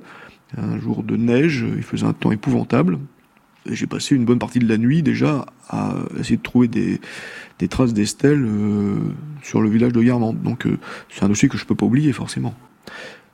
un 0.56 0.80
jour 0.80 1.02
de 1.02 1.16
neige, 1.16 1.66
il 1.76 1.82
faisait 1.82 2.06
un 2.06 2.14
temps 2.14 2.32
épouvantable. 2.32 2.98
J'ai 3.66 3.86
passé 3.86 4.14
une 4.14 4.24
bonne 4.24 4.38
partie 4.38 4.58
de 4.58 4.68
la 4.68 4.78
nuit 4.78 5.02
déjà 5.02 5.46
à 5.68 5.94
essayer 6.18 6.36
de 6.36 6.42
trouver 6.42 6.68
des, 6.68 7.00
traces 7.68 7.92
d'Estelle 7.92 8.42
euh, 8.42 8.98
sur 9.42 9.60
le 9.60 9.68
village 9.68 9.92
de 9.92 10.02
Guermantes. 10.02 10.42
Donc 10.42 10.66
euh, 10.66 10.78
c'est 11.10 11.24
un 11.24 11.28
dossier 11.28 11.48
que 11.48 11.58
je 11.58 11.64
peux 11.66 11.74
pas 11.74 11.86
oublier 11.86 12.12
forcément. 12.12 12.54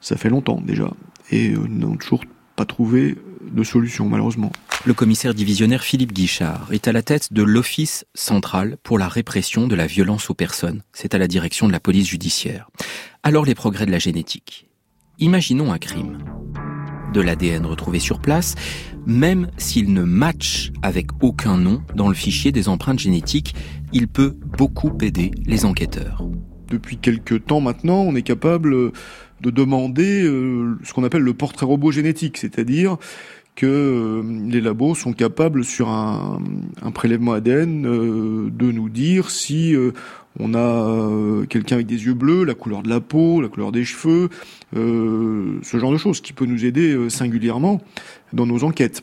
Ça 0.00 0.16
fait 0.16 0.28
longtemps 0.28 0.60
déjà. 0.64 0.90
Et 1.30 1.50
nous 1.50 1.68
n'avons 1.68 1.96
toujours 1.96 2.24
pas 2.56 2.64
trouvé 2.64 3.16
de 3.42 3.62
solution 3.62 4.08
malheureusement. 4.08 4.52
Le 4.84 4.94
commissaire 4.94 5.34
divisionnaire 5.34 5.82
Philippe 5.82 6.12
Guichard 6.12 6.68
est 6.72 6.86
à 6.86 6.92
la 6.92 7.02
tête 7.02 7.32
de 7.32 7.42
l'Office 7.42 8.04
central 8.14 8.76
pour 8.82 8.98
la 8.98 9.08
répression 9.08 9.66
de 9.66 9.74
la 9.74 9.86
violence 9.86 10.30
aux 10.30 10.34
personnes. 10.34 10.82
C'est 10.92 11.14
à 11.14 11.18
la 11.18 11.28
direction 11.28 11.66
de 11.66 11.72
la 11.72 11.80
police 11.80 12.08
judiciaire. 12.08 12.70
Alors 13.22 13.44
les 13.44 13.54
progrès 13.54 13.86
de 13.86 13.90
la 13.90 13.98
génétique. 13.98 14.68
Imaginons 15.18 15.72
un 15.72 15.78
crime. 15.78 16.18
De 17.16 17.22
l'ADN 17.22 17.64
retrouvé 17.64 17.98
sur 17.98 18.18
place, 18.18 18.56
même 19.06 19.48
s'il 19.56 19.94
ne 19.94 20.02
match 20.02 20.70
avec 20.82 21.06
aucun 21.22 21.56
nom 21.56 21.80
dans 21.94 22.08
le 22.08 22.14
fichier 22.14 22.52
des 22.52 22.68
empreintes 22.68 22.98
génétiques, 22.98 23.54
il 23.94 24.06
peut 24.06 24.36
beaucoup 24.58 24.92
aider 25.00 25.30
les 25.46 25.64
enquêteurs. 25.64 26.22
Depuis 26.68 26.98
quelques 26.98 27.46
temps 27.46 27.62
maintenant, 27.62 28.02
on 28.02 28.14
est 28.16 28.22
capable 28.22 28.92
de 29.40 29.50
demander 29.50 30.24
euh, 30.24 30.78
ce 30.84 30.92
qu'on 30.92 31.04
appelle 31.04 31.22
le 31.22 31.32
portrait 31.32 31.64
robot 31.64 31.90
génétique, 31.90 32.36
c'est-à-dire 32.36 32.98
que 33.56 33.66
euh, 33.66 34.48
les 34.48 34.60
labos 34.60 34.94
sont 34.94 35.12
capables 35.12 35.64
sur 35.64 35.88
un, 35.88 36.40
prélèvement 36.94 37.32
ADN 37.32 37.86
euh, 37.86 38.50
de 38.50 38.70
nous 38.70 38.88
dire 38.88 39.30
si 39.30 39.74
euh, 39.74 39.92
on 40.38 40.54
a 40.54 41.46
quelqu'un 41.46 41.76
avec 41.76 41.86
des 41.86 42.04
yeux 42.04 42.14
bleus, 42.14 42.44
la 42.44 42.54
couleur 42.54 42.82
de 42.82 42.90
la 42.90 43.00
peau, 43.00 43.40
la 43.40 43.48
couleur 43.48 43.72
des 43.72 43.84
cheveux, 43.84 44.28
ce 44.74 45.78
genre 45.78 45.90
de 45.90 45.96
choses 45.96 46.20
qui 46.20 46.34
peut 46.34 46.44
nous 46.44 46.66
aider 46.66 47.08
singulièrement 47.08 47.80
dans 48.34 48.44
nos 48.44 48.62
enquêtes. 48.62 49.02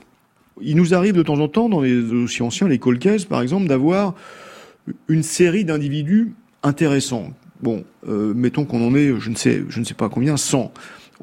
Il 0.62 0.77
nous 0.77 0.93
arrive 0.93 1.15
de 1.15 1.24
temps 1.24 1.39
en 1.39 1.48
temps 1.48 1.69
dans 1.69 1.81
les 1.81 2.03
dossiers 2.03 2.45
anciens, 2.45 2.67
les 2.67 2.77
cold 2.77 3.03
par 3.27 3.41
exemple, 3.41 3.65
d'avoir 3.65 4.13
une 5.07 5.24
série 5.24 5.65
d'individus 5.65 6.33
intéressants. 6.62 7.31
Bon, 7.63 7.83
mettons 8.05 8.65
qu'on 8.65 8.86
en 8.86 8.93
est, 8.93 9.19
je 9.19 9.31
ne 9.31 9.36
sais, 9.36 9.63
je 9.69 9.79
ne 9.79 9.86
sais 9.86 9.95
pas 9.95 10.10
combien, 10.10 10.38
100 10.38 10.72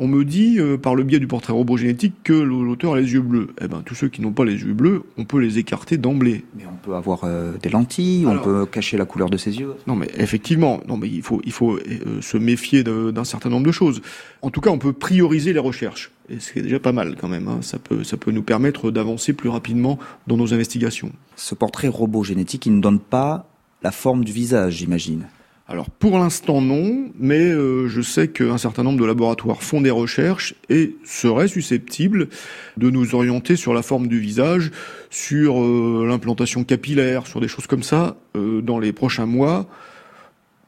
on 0.01 0.09
me 0.09 0.25
dit, 0.25 0.59
euh, 0.59 0.79
par 0.79 0.95
le 0.95 1.05
biais 1.05 1.19
du 1.19 1.27
portrait 1.27 1.53
robot 1.53 1.77
génétique, 1.77 2.15
que 2.25 2.33
l'auteur 2.33 2.95
a 2.95 3.01
les 3.01 3.13
yeux 3.13 3.21
bleus. 3.21 3.49
Eh 3.61 3.69
ben, 3.69 3.83
tous 3.85 3.95
ceux 3.95 4.09
qui 4.09 4.23
n'ont 4.23 4.33
pas 4.33 4.47
les 4.47 4.55
yeux 4.55 4.73
bleus, 4.73 5.03
on 5.19 5.27
peut 5.27 5.39
les 5.39 5.59
écarter 5.59 5.99
d'emblée. 5.99 6.43
Mais 6.57 6.65
on 6.67 6.77
peut 6.77 6.95
avoir 6.95 7.25
euh, 7.25 7.53
des 7.63 7.69
lentilles, 7.69 8.27
on 8.27 8.39
peut 8.39 8.65
cacher 8.65 8.97
la 8.97 9.05
couleur 9.05 9.29
de 9.29 9.37
ses 9.37 9.59
yeux. 9.59 9.75
Non, 9.87 9.97
mais 9.97 10.09
effectivement, 10.17 10.81
non, 10.89 10.97
mais 10.97 11.07
il 11.07 11.21
faut, 11.21 11.43
il 11.45 11.53
faut 11.53 11.77
euh, 11.77 12.23
se 12.23 12.39
méfier 12.39 12.83
d'un 12.83 13.25
certain 13.25 13.51
nombre 13.51 13.67
de 13.67 13.73
choses. 13.73 14.01
En 14.41 14.49
tout 14.49 14.63
cas, 14.63 14.71
on 14.71 14.79
peut 14.79 14.95
prioriser 14.95 15.53
les 15.53 15.59
recherches. 15.59 16.11
Et 16.31 16.41
c'est 16.41 16.63
déjà 16.63 16.81
pas 16.81 16.93
mal 16.93 17.17
quand 17.21 17.29
même. 17.29 17.47
Hein. 17.49 17.59
Ça, 17.61 17.79
peut, 17.79 18.03
ça 18.03 18.17
peut 18.17 18.31
nous 18.31 18.43
permettre 18.43 18.91
d'avancer 18.91 19.35
plus 19.35 19.51
rapidement 19.51 19.99
dans 20.27 20.39
nos 20.39 20.55
investigations. 20.55 21.13
Ce 21.37 21.55
portrait 21.55 21.89
robot 21.89 22.25
génétique, 22.25 22.65
il 22.65 22.75
ne 22.75 22.81
donne 22.81 23.01
pas 23.01 23.51
la 23.83 23.91
forme 23.91 24.25
du 24.25 24.33
visage, 24.33 24.77
j'imagine. 24.77 25.27
Alors 25.71 25.89
pour 25.89 26.19
l'instant 26.19 26.61
non, 26.61 27.11
mais 27.17 27.39
euh, 27.39 27.87
je 27.87 28.01
sais 28.01 28.27
qu'un 28.27 28.59
certain 28.59 28.83
nombre 28.83 28.99
de 28.99 29.05
laboratoires 29.05 29.63
font 29.63 29.81
des 29.81 29.91
recherches 29.91 30.57
et 30.69 30.97
seraient 31.05 31.47
susceptibles 31.47 32.29
de 32.77 32.91
nous 32.91 33.15
orienter 33.15 33.55
sur 33.55 33.73
la 33.73 33.83
forme 33.83 34.09
du 34.09 34.19
visage, 34.19 34.73
sur 35.11 35.63
euh, 35.63 36.05
l'implantation 36.09 36.65
capillaire, 36.65 37.29
sur 37.29 37.41
des 37.41 37.47
choses 37.47 37.69
comme 37.69 37.85
ça 37.85 38.17
euh, 38.37 38.61
dans 38.61 38.81
les 38.81 38.93
prochains 38.93 39.27
mois 39.27 39.67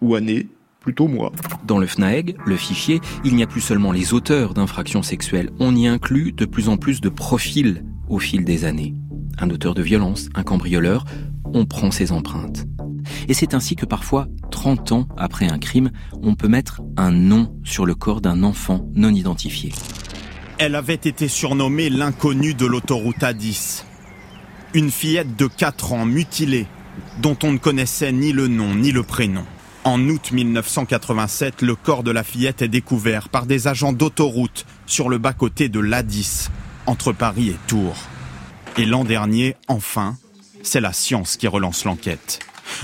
ou 0.00 0.14
années. 0.14 0.46
Plutôt 0.78 1.06
mois. 1.06 1.30
Dans 1.64 1.78
le 1.78 1.86
FNAEG, 1.86 2.36
le 2.44 2.56
fichier, 2.56 3.00
il 3.24 3.36
n'y 3.36 3.44
a 3.44 3.46
plus 3.46 3.60
seulement 3.60 3.92
les 3.92 4.14
auteurs 4.14 4.52
d'infractions 4.52 5.04
sexuelles, 5.04 5.50
on 5.60 5.76
y 5.76 5.86
inclut 5.86 6.32
de 6.32 6.44
plus 6.44 6.68
en 6.68 6.76
plus 6.76 7.00
de 7.00 7.08
profils 7.08 7.84
au 8.08 8.18
fil 8.18 8.44
des 8.44 8.64
années. 8.64 8.92
Un 9.38 9.50
auteur 9.50 9.74
de 9.74 9.82
violence, 9.82 10.28
un 10.34 10.42
cambrioleur, 10.42 11.04
on 11.54 11.66
prend 11.66 11.92
ses 11.92 12.10
empreintes. 12.10 12.66
Et 13.28 13.34
c'est 13.34 13.54
ainsi 13.54 13.76
que 13.76 13.86
parfois, 13.86 14.26
30 14.50 14.92
ans 14.92 15.08
après 15.16 15.48
un 15.48 15.58
crime, 15.58 15.90
on 16.22 16.34
peut 16.34 16.48
mettre 16.48 16.82
un 16.96 17.10
nom 17.10 17.54
sur 17.64 17.86
le 17.86 17.94
corps 17.94 18.20
d'un 18.20 18.42
enfant 18.42 18.86
non 18.94 19.10
identifié. 19.10 19.72
Elle 20.58 20.74
avait 20.74 20.94
été 20.94 21.28
surnommée 21.28 21.90
l'inconnue 21.90 22.54
de 22.54 22.66
l'autoroute 22.66 23.18
A10. 23.18 23.84
Une 24.74 24.90
fillette 24.90 25.36
de 25.36 25.46
4 25.46 25.92
ans 25.92 26.06
mutilée, 26.06 26.66
dont 27.20 27.36
on 27.42 27.52
ne 27.52 27.58
connaissait 27.58 28.12
ni 28.12 28.32
le 28.32 28.48
nom 28.48 28.74
ni 28.74 28.92
le 28.92 29.02
prénom. 29.02 29.44
En 29.84 30.00
août 30.08 30.30
1987, 30.30 31.62
le 31.62 31.74
corps 31.74 32.04
de 32.04 32.12
la 32.12 32.22
fillette 32.22 32.62
est 32.62 32.68
découvert 32.68 33.28
par 33.28 33.46
des 33.46 33.66
agents 33.66 33.92
d'autoroute 33.92 34.64
sur 34.86 35.08
le 35.08 35.18
bas-côté 35.18 35.68
de 35.68 35.80
l'A10, 35.80 36.50
entre 36.86 37.12
Paris 37.12 37.48
et 37.48 37.56
Tours. 37.66 37.96
Et 38.78 38.84
l'an 38.84 39.04
dernier, 39.04 39.56
enfin, 39.66 40.16
c'est 40.62 40.80
la 40.80 40.92
science 40.92 41.36
qui 41.36 41.48
relance 41.48 41.84
l'enquête. 41.84 42.38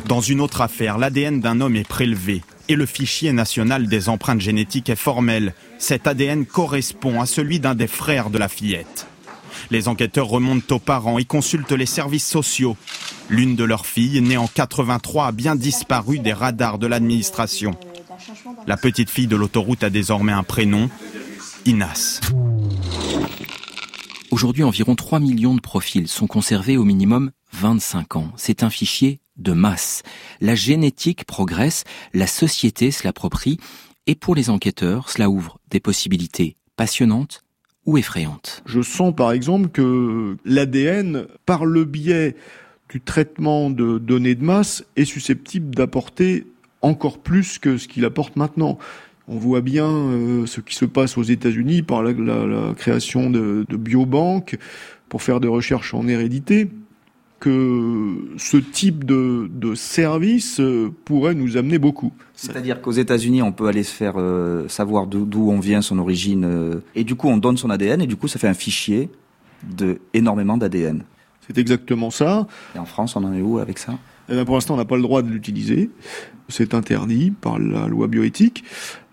Dans 0.07 0.21
une 0.21 0.41
autre 0.41 0.61
affaire, 0.61 0.99
l'ADN 0.99 1.41
d'un 1.41 1.61
homme 1.61 1.77
est 1.77 1.89
prélevé 1.89 2.43
et 2.69 2.77
le 2.77 2.87
fichier 2.87 3.33
national 3.33 3.89
des 3.89 4.09
empreintes 4.09 4.41
génétiques 4.41 4.91
est 4.91 4.97
formel. 4.97 5.55
Cet 5.79 6.07
ADN 6.07 6.47
correspond 6.47 7.21
à 7.21 7.27
celui 7.27 7.61
d'un 7.61 7.75
des 7.75 7.87
frères 7.87 8.31
de 8.31 8.39
la 8.39 8.49
fillette. 8.49 9.07
Les 9.71 9.89
enquêteurs 9.89 10.29
remontent 10.29 10.77
aux 10.77 10.79
parents 10.79 11.19
et 11.19 11.25
consultent 11.25 11.73
les 11.73 11.87
services 11.87 12.27
sociaux. 12.27 12.77
L'une 13.29 13.57
de 13.57 13.65
leurs 13.65 13.87
filles, 13.87 14.21
née 14.21 14.37
en 14.37 14.47
83, 14.47 15.27
a 15.27 15.33
bien 15.33 15.57
disparu 15.57 16.19
des 16.19 16.33
radars 16.33 16.79
de 16.79 16.87
l'administration. 16.87 17.73
La 18.67 18.77
petite 18.77 19.11
fille 19.11 19.27
de 19.27 19.37
l'autoroute 19.37 19.85
a 19.85 19.91
désormais 19.91 20.33
un 20.33 20.43
prénom, 20.43 20.89
Inas. 21.65 22.21
Aujourd'hui, 24.31 24.65
environ 24.65 24.95
3 24.95 25.21
millions 25.21 25.55
de 25.55 25.61
profils 25.61 26.09
sont 26.09 26.27
conservés 26.27 26.77
au 26.77 26.85
minimum 26.85 27.31
25 27.53 28.17
ans. 28.17 28.29
C'est 28.37 28.63
un 28.63 28.71
fichier 28.71 29.21
de 29.39 29.53
masse. 29.53 30.03
La 30.41 30.55
génétique 30.55 31.25
progresse, 31.25 31.85
la 32.13 32.27
société 32.27 32.91
se 32.91 33.07
l'approprie, 33.07 33.59
et 34.07 34.15
pour 34.15 34.35
les 34.35 34.51
enquêteurs, 34.51 35.11
cela 35.11 35.31
ouvre 35.31 35.59
des 35.71 35.81
possibilités 35.81 36.57
passionnantes 36.77 37.45
ou 37.87 37.99
effrayantes. 37.99 38.63
Je 38.67 38.83
sens 38.83 39.15
par 39.15 39.33
exemple 39.33 39.69
que 39.69 40.37
l'ADN, 40.45 41.27
par 41.47 41.65
le 41.65 41.85
biais 41.85 42.37
du 42.91 43.01
traitement 43.01 43.71
de 43.71 43.99
données 43.99 44.35
de 44.35 44.45
masse, 44.45 44.85
est 44.97 45.05
susceptible 45.05 45.75
d'apporter 45.75 46.47
encore 46.81 47.19
plus 47.19 47.59
que 47.59 47.77
ce 47.77 47.89
qu'il 47.89 48.05
apporte 48.05 48.37
maintenant. 48.37 48.79
On 49.27 49.37
voit 49.37 49.61
bien 49.61 49.91
euh, 49.91 50.47
ce 50.47 50.63
qui 50.63 50.75
se 50.75 50.87
passe 50.87 51.19
aux 51.19 51.23
États-Unis 51.23 51.83
par 51.83 52.03
la, 52.03 52.15
création 52.75 53.29
de, 53.29 53.67
de 53.69 53.77
biobanques 53.77 54.57
pour 55.09 55.23
faire 55.23 55.41
des 55.41 55.49
recherches 55.49 55.93
en 55.93 56.09
hérédité 56.09 56.69
que 57.41 58.35
ce 58.37 58.57
type 58.57 59.05
de, 59.05 59.49
de 59.53 59.75
service 59.75 60.61
euh, 60.61 60.93
pourrait 61.05 61.35
nous 61.35 61.57
amener 61.57 61.79
beaucoup. 61.79 62.13
C'est-à-dire 62.35 62.81
qu'aux 62.81 62.93
États-Unis, 62.93 63.43
on 63.43 63.53
peut 63.53 63.69
aller 63.69 63.85
se 63.85 63.95
faire 63.95 64.15
euh, 64.17 64.67
savoir 64.69 65.07
d'où 65.07 65.51
on 65.51 65.61
vient, 65.61 65.81
son 65.81 65.99
origine, 65.99 66.45
euh, 66.45 66.81
et 66.95 67.05
du 67.05 67.15
coup, 67.15 67.29
on 67.29 67.37
donne 67.37 67.57
son 67.57 67.71
ADN, 67.71 68.03
et 68.03 68.07
du 68.07 68.17
coup, 68.17 68.29
ça 68.29 68.39
fait 68.39 68.49
un 68.49 68.55
fichier 68.55 69.11
de 69.69 70.01
énormément 70.15 70.57
d'ADN. 70.57 71.05
C'est 71.47 71.59
exactement 71.59 72.11
ça. 72.11 72.47
Et 72.75 72.79
en 72.79 72.85
France, 72.85 73.17
on 73.17 73.25
en 73.25 73.33
est 73.33 73.41
où 73.41 73.59
avec 73.59 73.79
ça? 73.79 73.99
Eh 74.29 74.35
bien, 74.35 74.45
Pour 74.45 74.57
l'instant, 74.57 74.75
on 74.75 74.77
n'a 74.77 74.85
pas 74.85 74.97
le 74.97 75.03
droit 75.03 75.23
de 75.23 75.29
l'utiliser. 75.29 75.91
C'est 76.49 76.75
interdit 76.75 77.31
par 77.31 77.59
la 77.59 77.87
loi 77.87 78.07
bioéthique. 78.09 78.65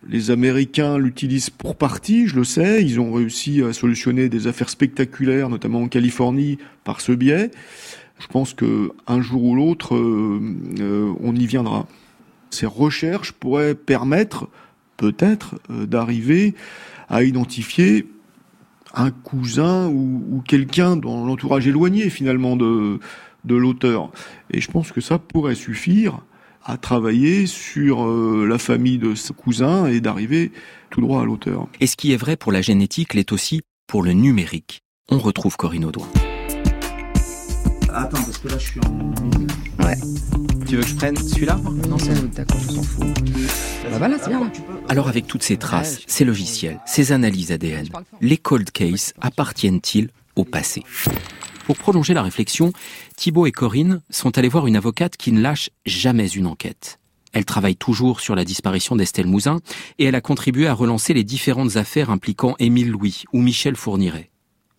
Les 0.07 0.29
Américains 0.31 0.97
l'utilisent 0.97 1.49
pour 1.49 1.75
partie, 1.75 2.27
je 2.27 2.35
le 2.35 2.43
sais. 2.43 2.83
Ils 2.83 2.99
ont 2.99 3.11
réussi 3.11 3.63
à 3.63 3.73
solutionner 3.73 4.29
des 4.29 4.47
affaires 4.47 4.69
spectaculaires, 4.69 5.49
notamment 5.49 5.81
en 5.81 5.87
Californie, 5.87 6.57
par 6.83 7.01
ce 7.01 7.13
biais 7.13 7.51
je 8.19 8.27
pense 8.27 8.53
que 8.53 8.91
un 9.07 9.21
jour 9.21 9.43
ou 9.43 9.55
l'autre, 9.55 9.95
euh, 9.95 10.39
euh, 10.79 11.13
on 11.21 11.35
y 11.35 11.45
viendra. 11.45 11.87
Ces 12.49 12.65
recherches 12.65 13.33
pourraient 13.33 13.75
permettre, 13.75 14.47
peut-être, 14.97 15.55
euh, 15.69 15.85
d'arriver 15.85 16.55
à 17.09 17.23
identifier 17.23 18.07
un 18.93 19.11
cousin 19.11 19.89
ou, 19.89 20.41
quelqu'un 20.47 20.95
dans 20.95 21.25
l'entourage 21.25 21.67
éloigné 21.67 22.09
finalement 22.09 22.55
de, 22.55 22.99
de 23.43 23.55
l'auteur. 23.55 24.09
Et 24.51 24.61
je 24.61 24.71
pense 24.71 24.93
que 24.93 25.01
ça 25.01 25.19
pourrait 25.19 25.55
suffire 25.55 26.19
à 26.63 26.77
travailler 26.77 27.45
sur 27.45 28.07
la 28.07 28.57
famille 28.57 28.97
de 28.97 29.13
ce 29.13 29.33
cousin 29.33 29.85
et 29.85 29.99
d'arriver 29.99 30.51
tout 30.89 31.01
droit 31.01 31.21
à 31.21 31.25
l'auteur. 31.25 31.67
Et 31.81 31.87
ce 31.87 31.97
qui 31.97 32.13
est 32.13 32.17
vrai 32.17 32.37
pour 32.37 32.53
la 32.53 32.61
génétique 32.61 33.13
l'est 33.13 33.31
aussi 33.33 33.61
pour 33.85 34.01
le 34.01 34.13
numérique. 34.13 34.79
On 35.11 35.19
retrouve 35.19 35.57
Corinne 35.57 35.85
Audouin. 35.85 36.07
Attends, 37.97 38.21
parce 38.23 38.37
que 38.39 38.49
là, 38.49 38.57
je 38.57 38.65
suis 38.65 38.79
en. 38.81 39.85
Ouais. 39.85 39.95
Tu 40.67 40.75
veux 40.75 40.81
que 40.81 40.87
je 40.89 40.95
prenne 40.95 41.15
celui-là 41.15 41.57
Non, 41.87 41.97
c'est 41.97 42.29
d'accord, 42.33 42.59
je 42.59 42.73
s'en. 42.73 42.81
Bah 42.81 43.97
voilà, 43.99 44.17
c'est 44.19 44.27
bien 44.27 44.41
là. 44.41 44.51
Alors, 44.89 45.07
avec 45.07 45.27
toutes 45.27 45.43
ces 45.43 45.55
traces, 45.55 46.01
ces 46.05 46.25
logiciels, 46.25 46.81
ces 46.85 47.13
analyses 47.13 47.53
ADN, 47.53 47.87
les 48.19 48.35
cold 48.35 48.69
cases 48.71 49.13
appartiennent-ils 49.21 50.09
au 50.35 50.43
passé? 50.43 50.83
Pour 51.65 51.77
prolonger 51.77 52.13
la 52.13 52.21
réflexion, 52.21 52.73
Thibault 53.15 53.45
et 53.45 53.53
Corinne 53.53 54.01
sont 54.09 54.37
allés 54.37 54.49
voir 54.49 54.67
une 54.67 54.75
avocate 54.75 55.15
qui 55.15 55.31
ne 55.31 55.39
lâche 55.39 55.69
jamais 55.85 56.27
une 56.27 56.47
enquête. 56.47 56.99
Elle 57.31 57.45
travaille 57.45 57.77
toujours 57.77 58.19
sur 58.19 58.35
la 58.35 58.43
disparition 58.43 58.97
d'Estelle 58.97 59.27
Mouzin 59.27 59.61
et 59.99 60.05
elle 60.05 60.15
a 60.15 60.21
contribué 60.21 60.67
à 60.67 60.73
relancer 60.73 61.13
les 61.13 61.23
différentes 61.23 61.77
affaires 61.77 62.09
impliquant 62.09 62.55
Émile 62.59 62.89
Louis 62.89 63.23
ou 63.31 63.41
Michel 63.41 63.77
Fourniret. 63.77 64.31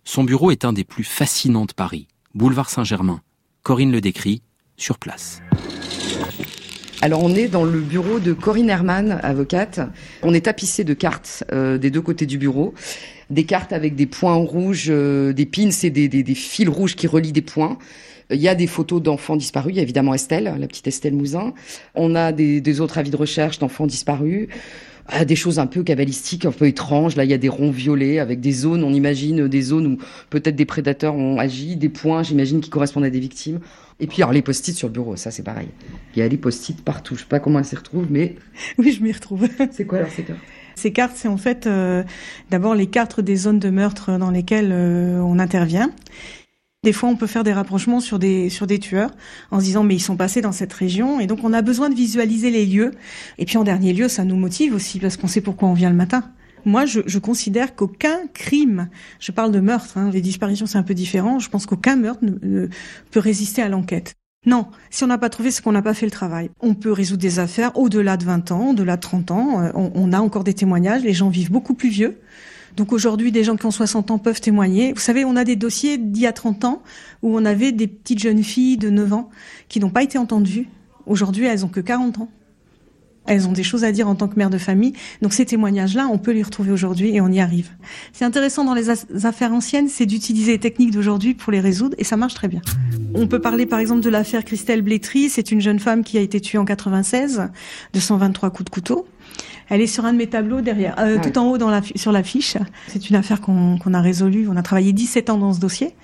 Son 0.05 0.23
bureau 0.23 0.51
est 0.51 0.67
un 0.67 0.75
des 0.75 0.85
plus 0.85 1.05
fascinants 1.05 1.65
de 1.65 1.73
Paris 1.73 2.09
boulevard 2.37 2.69
Saint-Germain. 2.69 3.21
Corinne 3.63 3.91
le 3.91 4.01
décrit 4.01 4.43
sur 4.77 4.99
place. 4.99 5.41
Alors 7.01 7.23
on 7.23 7.35
est 7.35 7.49
dans 7.49 7.65
le 7.65 7.81
bureau 7.81 8.19
de 8.21 8.33
Corinne 8.35 8.69
Herman, 8.69 9.21
avocate. 9.23 9.81
On 10.23 10.35
est 10.35 10.43
tapissé 10.43 10.85
de 10.85 10.93
cartes 10.93 11.45
euh, 11.53 11.79
des 11.79 11.91
deux 11.91 12.03
côtés 12.03 12.27
du 12.27 12.37
bureau. 12.37 12.75
Des 13.31 13.45
cartes 13.45 13.73
avec 13.73 13.97
des 13.97 14.07
points 14.07 14.35
rouges, 14.35 14.89
euh, 14.89 15.33
des 15.33 15.47
pins 15.47 15.71
et 15.83 15.91
des, 15.91 16.35
fils 16.35 16.69
rouges 16.69 16.95
qui 16.95 17.07
relient 17.07 17.33
des 17.33 17.43
points. 17.43 17.79
Il 18.31 18.41
y 18.41 18.49
a 18.49 18.55
des 18.55 18.67
photos 18.67 19.01
d'enfants 19.01 19.37
disparus. 19.37 19.73
Il 19.73 19.77
y 19.77 19.81
a 19.81 19.83
évidemment 19.83 20.13
Estelle, 20.13 20.55
la 20.59 20.67
petite 20.67 20.87
Estelle 20.89 21.15
Mouzin. 21.15 21.55
On 21.95 22.15
a 22.15 22.33
des 22.33 22.81
autres 22.81 22.99
avis 22.99 23.11
de 23.11 23.17
recherche 23.17 23.59
d'enfants 23.59 23.87
disparus. 23.87 24.49
Ah, 25.09 25.25
des 25.25 25.37
choses 25.37 25.59
un 25.59 25.67
peu 25.67 25.83
cabalistiques, 25.83 26.45
un 26.47 26.53
peu 26.53 26.67
étranges. 26.67 27.17
Là, 27.17 27.25
il 27.25 27.31
y 27.31 27.35
a 27.35 27.39
des 27.39 27.49
ronds 27.49 27.71
violets 27.71 28.19
avec 28.19 28.41
des 28.41 28.53
zones, 28.53 28.83
on 28.83 28.93
imagine 28.93 29.47
des 29.49 29.63
zones 29.63 29.87
où 29.87 29.99
peut-être 30.31 30.57
des 30.57 30.65
prédateurs 30.65 31.15
ont 31.15 31.39
agi, 31.39 31.77
des 31.77 31.89
points, 31.89 32.23
j'imagine, 32.23 32.61
qui 32.61 32.71
correspondent 32.71 33.05
à 33.05 33.11
des 33.11 33.21
victimes. 33.21 33.61
Et 34.01 34.07
puis, 34.07 34.23
alors, 34.23 34.33
les 34.33 34.43
post-it 34.43 34.77
sur 34.77 34.89
le 34.89 34.93
bureau, 34.93 35.17
ça, 35.17 35.31
c'est 35.31 35.43
pareil. 35.43 35.69
Il 36.15 36.19
y 36.19 36.23
a 36.23 36.29
les 36.29 36.37
post-it 36.37 36.83
partout. 36.83 37.15
Je 37.15 37.21
sais 37.21 37.27
pas 37.27 37.41
comment 37.41 37.61
elles 37.61 37.65
s'y 37.65 37.77
retrouvent, 37.77 38.09
mais... 38.11 38.35
Oui, 38.79 38.93
je 38.93 39.03
m'y 39.03 39.13
retrouve. 39.13 39.49
C'est 39.71 39.87
quoi, 39.87 39.99
alors, 39.99 40.11
ces 40.11 40.23
cartes? 40.23 40.41
Ces 40.79 40.93
cartes, 40.93 41.17
c'est 41.17 41.29
en 41.29 41.39
fait, 41.39 41.67
euh, 41.67 42.03
d'abord, 42.51 42.75
les 42.75 42.87
cartes 42.87 43.23
des 43.23 43.37
zones 43.37 43.59
de 43.59 43.71
meurtre 43.71 44.19
dans 44.19 44.31
lesquelles 44.31 44.73
euh, 44.73 45.23
on 45.23 45.39
intervient. 45.39 45.91
Des 46.87 46.93
fois, 46.93 47.09
on 47.09 47.17
peut 47.17 47.27
faire 47.27 47.43
des 47.43 47.53
rapprochements 47.53 47.99
sur 47.99 48.21
des 48.21 48.49
sur 48.49 48.69
des 48.69 48.79
tueurs 48.79 49.11
en 49.51 49.59
se 49.59 49.65
disant 49.65 49.83
mais 49.83 49.97
ils 49.97 50.01
sont 50.01 50.17
passés 50.17 50.41
dans 50.41 50.53
cette 50.53 50.73
région 50.73 51.19
et 51.19 51.27
donc 51.27 51.41
on 51.43 51.53
a 51.53 51.61
besoin 51.61 51.91
de 51.91 51.97
visualiser 51.97 52.53
les 52.53 52.65
lieux. 52.65 52.93
Et 53.39 53.45
puis 53.45 53.57
en 53.57 53.65
dernier 53.65 53.93
lieu, 53.93 54.07
ça 54.07 54.23
nous 54.23 54.37
motive 54.37 54.73
aussi 54.73 55.01
parce 55.01 55.17
qu'on 55.17 55.27
sait 55.27 55.41
pourquoi 55.41 55.69
on 55.69 55.73
vient 55.73 55.91
le 55.91 55.97
matin. 55.97 56.31
Moi, 56.65 56.87
je, 56.87 57.19
considère 57.19 57.75
qu'aucun 57.75 58.29
crime, 58.35 58.89
je 59.19 59.33
parle 59.33 59.51
de 59.51 59.59
meurtre, 59.59 59.99
hein, 59.99 60.11
les 60.13 60.21
disparitions 60.21 60.67
c'est 60.67 60.79
un 60.79 60.85
peu 60.85 60.95
différent, 60.95 61.41
je 61.41 61.51
pense 61.51 61.67
qu'aucun 61.67 61.97
meurtre 61.97 62.21
ne, 62.23 62.69
peut 63.11 63.19
résister 63.19 63.63
à 63.63 63.69
l'enquête. 63.69 64.15
Non, 64.47 64.69
si 64.89 65.03
on 65.03 65.09
n'a 65.09 65.19
pas 65.19 65.29
trouvé, 65.29 65.51
c'est 65.51 65.65
qu'on 65.65 65.73
n'a 65.73 65.83
pas 65.83 65.95
fait 65.95 66.07
le 66.07 66.13
travail. 66.13 66.51
On 66.61 66.75
peut 66.75 66.93
résoudre 66.93 67.21
des 67.21 67.41
affaires 67.41 67.77
au-delà 67.77 68.17
de 68.17 68.25
20 68.25 68.53
ans, 68.53 68.71
au-delà 68.71 68.95
de 68.95 69.01
30 69.01 69.31
ans. 69.33 69.61
Euh, 69.61 69.71
on 69.75 70.13
a 70.13 70.21
encore 70.21 70.45
des 70.45 70.55
témoignages, 70.55 71.03
les 71.03 71.15
gens 71.15 71.31
vivent 71.31 71.51
beaucoup 71.51 71.75
plus 71.75 71.89
vieux. 71.89 72.21
Donc 72.77 72.93
aujourd'hui, 72.93 73.33
des 73.33 73.43
gens 73.43 73.57
qui 73.57 73.67
ont 73.67 73.71
60 73.71 74.11
ans 74.11 74.19
peuvent 74.19 74.41
témoigner. 74.41 74.93
Vous 74.93 75.01
savez, 75.01 75.25
on 75.25 75.37
a 75.37 75.45
des 75.45 75.57
dossiers 75.57 75.99
d'il 75.99 76.23
y 76.23 76.27
a 76.27 76.33
30 76.33 76.65
ans 76.65 76.83
où 77.23 77.37
on 77.37 77.45
avait 77.45 77.73
des 77.73 77.87
petites 77.87 78.19
jeunes 78.19 78.43
filles 78.43 78.77
de 78.77 78.91
9 78.91 79.13
ans 79.15 79.31
qui 79.69 79.81
n'ont 79.81 79.91
pas 79.91 80.03
été 80.03 80.19
entendues. 80.19 80.69
Aujourd'hui, 81.07 81.47
elles 81.47 81.65
ont 81.65 81.69
que 81.69 81.81
40 81.81 82.19
ans. 82.19 82.29
Elles 83.27 83.49
ont 83.49 83.53
des 83.53 83.65
choses 83.65 83.83
à 83.83 83.91
dire 83.91 84.09
en 84.09 84.15
tant 84.15 84.29
que 84.29 84.37
mère 84.37 84.51
de 84.51 84.59
famille. 84.59 84.93
Donc 85.21 85.33
ces 85.33 85.45
témoignages-là, 85.45 86.09
on 86.13 86.19
peut 86.19 86.31
les 86.31 86.43
retrouver 86.43 86.71
aujourd'hui 86.71 87.15
et 87.15 87.21
on 87.21 87.29
y 87.29 87.41
arrive. 87.41 87.71
C'est 88.13 88.25
intéressant 88.25 88.65
dans 88.65 88.75
les 88.75 88.89
affaires 89.25 89.53
anciennes, 89.53 89.89
c'est 89.89 90.07
d'utiliser 90.07 90.53
les 90.53 90.61
techniques 90.61 90.93
d'aujourd'hui 90.93 91.35
pour 91.35 91.53
les 91.53 91.61
résoudre 91.61 91.97
et 91.99 92.05
ça 92.05 92.17
marche 92.17 92.35
très 92.35 92.47
bien. 92.47 92.61
On 93.15 93.27
peut 93.27 93.41
parler 93.41 93.67
par 93.67 93.81
exemple 93.81 94.03
de 94.03 94.11
l'affaire 94.11 94.45
Christelle 94.45 94.83
Blétry. 94.83 95.29
C'est 95.29 95.51
une 95.51 95.61
jeune 95.61 95.81
femme 95.81 96.05
qui 96.05 96.19
a 96.19 96.21
été 96.21 96.41
tuée 96.41 96.59
en 96.59 96.65
96 96.65 97.49
de 97.93 98.01
123 98.01 98.51
coups 98.51 98.65
de 98.67 98.71
couteau. 98.71 99.07
Elle 99.69 99.81
est 99.81 99.87
sur 99.87 100.05
un 100.05 100.13
de 100.13 100.19
mes 100.19 100.29
tableaux 100.29 100.61
derrière, 100.61 100.95
euh, 100.99 101.19
tout 101.21 101.37
en 101.39 101.51
haut 101.51 101.59
dans 101.59 101.71
la, 101.71 101.83
sur 101.97 102.13
l'affiche. 102.13 102.57
C'est 102.89 103.11
une 103.11 103.17
affaire 103.17 103.41
qu'on 103.41 103.95
a 103.95 104.01
résolue. 104.01 104.49
On 104.49 104.57
a 104.57 104.63
travaillé 104.63 104.93
17 104.93 105.31
ans 105.31 105.39
dans 105.39 105.53
ce 105.53 105.61
dossier. 105.61 105.95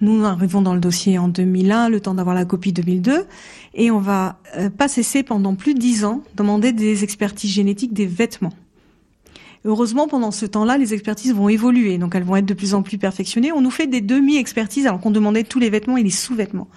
Nous 0.00 0.24
arrivons 0.24 0.62
dans 0.62 0.74
le 0.74 0.80
dossier 0.80 1.18
en 1.18 1.28
2001, 1.28 1.88
le 1.88 2.00
temps 2.00 2.14
d'avoir 2.14 2.34
la 2.34 2.44
copie 2.44 2.72
2002, 2.72 3.26
et 3.74 3.90
on 3.90 3.98
va 3.98 4.38
euh, 4.56 4.70
pas 4.70 4.88
cesser 4.88 5.22
pendant 5.22 5.54
plus 5.54 5.74
de 5.74 5.78
10 5.78 6.04
ans 6.04 6.22
demander 6.34 6.72
des 6.72 7.04
expertises 7.04 7.50
génétiques 7.50 7.92
des 7.92 8.06
vêtements. 8.06 8.52
Heureusement, 9.64 10.08
pendant 10.08 10.30
ce 10.30 10.46
temps-là, 10.46 10.78
les 10.78 10.94
expertises 10.94 11.34
vont 11.34 11.48
évoluer, 11.48 11.98
donc 11.98 12.14
elles 12.14 12.24
vont 12.24 12.36
être 12.36 12.46
de 12.46 12.54
plus 12.54 12.72
en 12.72 12.82
plus 12.82 12.96
perfectionnées. 12.96 13.52
On 13.52 13.60
nous 13.60 13.70
fait 13.70 13.86
des 13.86 14.00
demi-expertises 14.00 14.86
alors 14.86 15.00
qu'on 15.00 15.10
demandait 15.10 15.44
tous 15.44 15.58
les 15.58 15.68
vêtements 15.68 15.98
et 15.98 16.02
les 16.02 16.10
sous-vêtements. 16.10 16.68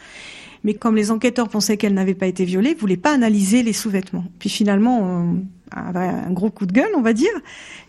Mais 0.66 0.74
comme 0.74 0.96
les 0.96 1.10
enquêteurs 1.12 1.50
pensaient 1.50 1.78
qu'elles 1.78 1.94
n'avaient 1.94 2.14
pas 2.14 2.28
été 2.28 2.44
violées, 2.46 2.72
ils 2.72 2.78
voulaient 2.78 2.98
pas 2.98 3.14
analyser 3.14 3.64
les 3.64 3.74
sous-vêtements. 3.74 4.26
Puis 4.40 4.50
finalement, 4.50 5.34
un 5.76 6.32
gros 6.32 6.50
coup 6.50 6.66
de 6.66 6.72
gueule, 6.72 6.92
on 6.96 7.02
va 7.02 7.14
dire, 7.14 7.32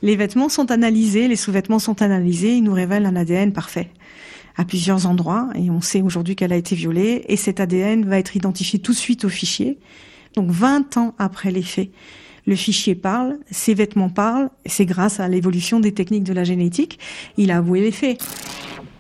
les 0.03 0.17
vêtements 0.17 0.49
sont 0.49 0.71
analysés, 0.71 1.29
les 1.29 1.37
sous-vêtements 1.37 1.79
sont 1.79 2.03
analysés, 2.03 2.57
ils 2.57 2.63
nous 2.63 2.73
révèlent 2.73 3.07
un 3.07 3.17
ADN 3.17 3.53
parfait 3.53 3.91
à 4.57 4.65
plusieurs 4.65 5.07
endroits 5.07 5.51
et 5.55 5.71
on 5.71 5.81
sait 5.81 6.03
aujourd'hui 6.03 6.37
qu'elle 6.37 6.53
a 6.53 6.57
été 6.57 6.77
violée 6.77 7.25
et 7.29 7.37
cet 7.37 7.61
ADN 7.61 8.05
va 8.05 8.19
être 8.19 8.37
identifié 8.37 8.79
tout 8.79 8.93
de 8.93 8.97
suite 8.97 9.25
au 9.25 9.29
fichier. 9.29 9.79
Donc 10.37 10.51
20 10.51 10.97
ans 10.97 11.15
après 11.19 11.51
les 11.51 11.63
faits, 11.63 11.91
le 12.47 12.57
fichier 12.57 12.95
parle, 12.95 13.39
ses 13.51 13.75
vêtements 13.75 14.11
parlent, 14.11 14.51
c'est 14.67 14.87
grâce 14.87 15.19
à 15.19 15.29
l'évolution 15.29 15.81
des 15.81 15.93
techniques 15.93 16.25
de 16.25 16.33
la 16.33 16.45
génétique, 16.45 16.99
il 17.37 17.51
a 17.51 17.59
avoué 17.59 17.81
les 17.81 17.93
faits. 17.93 18.23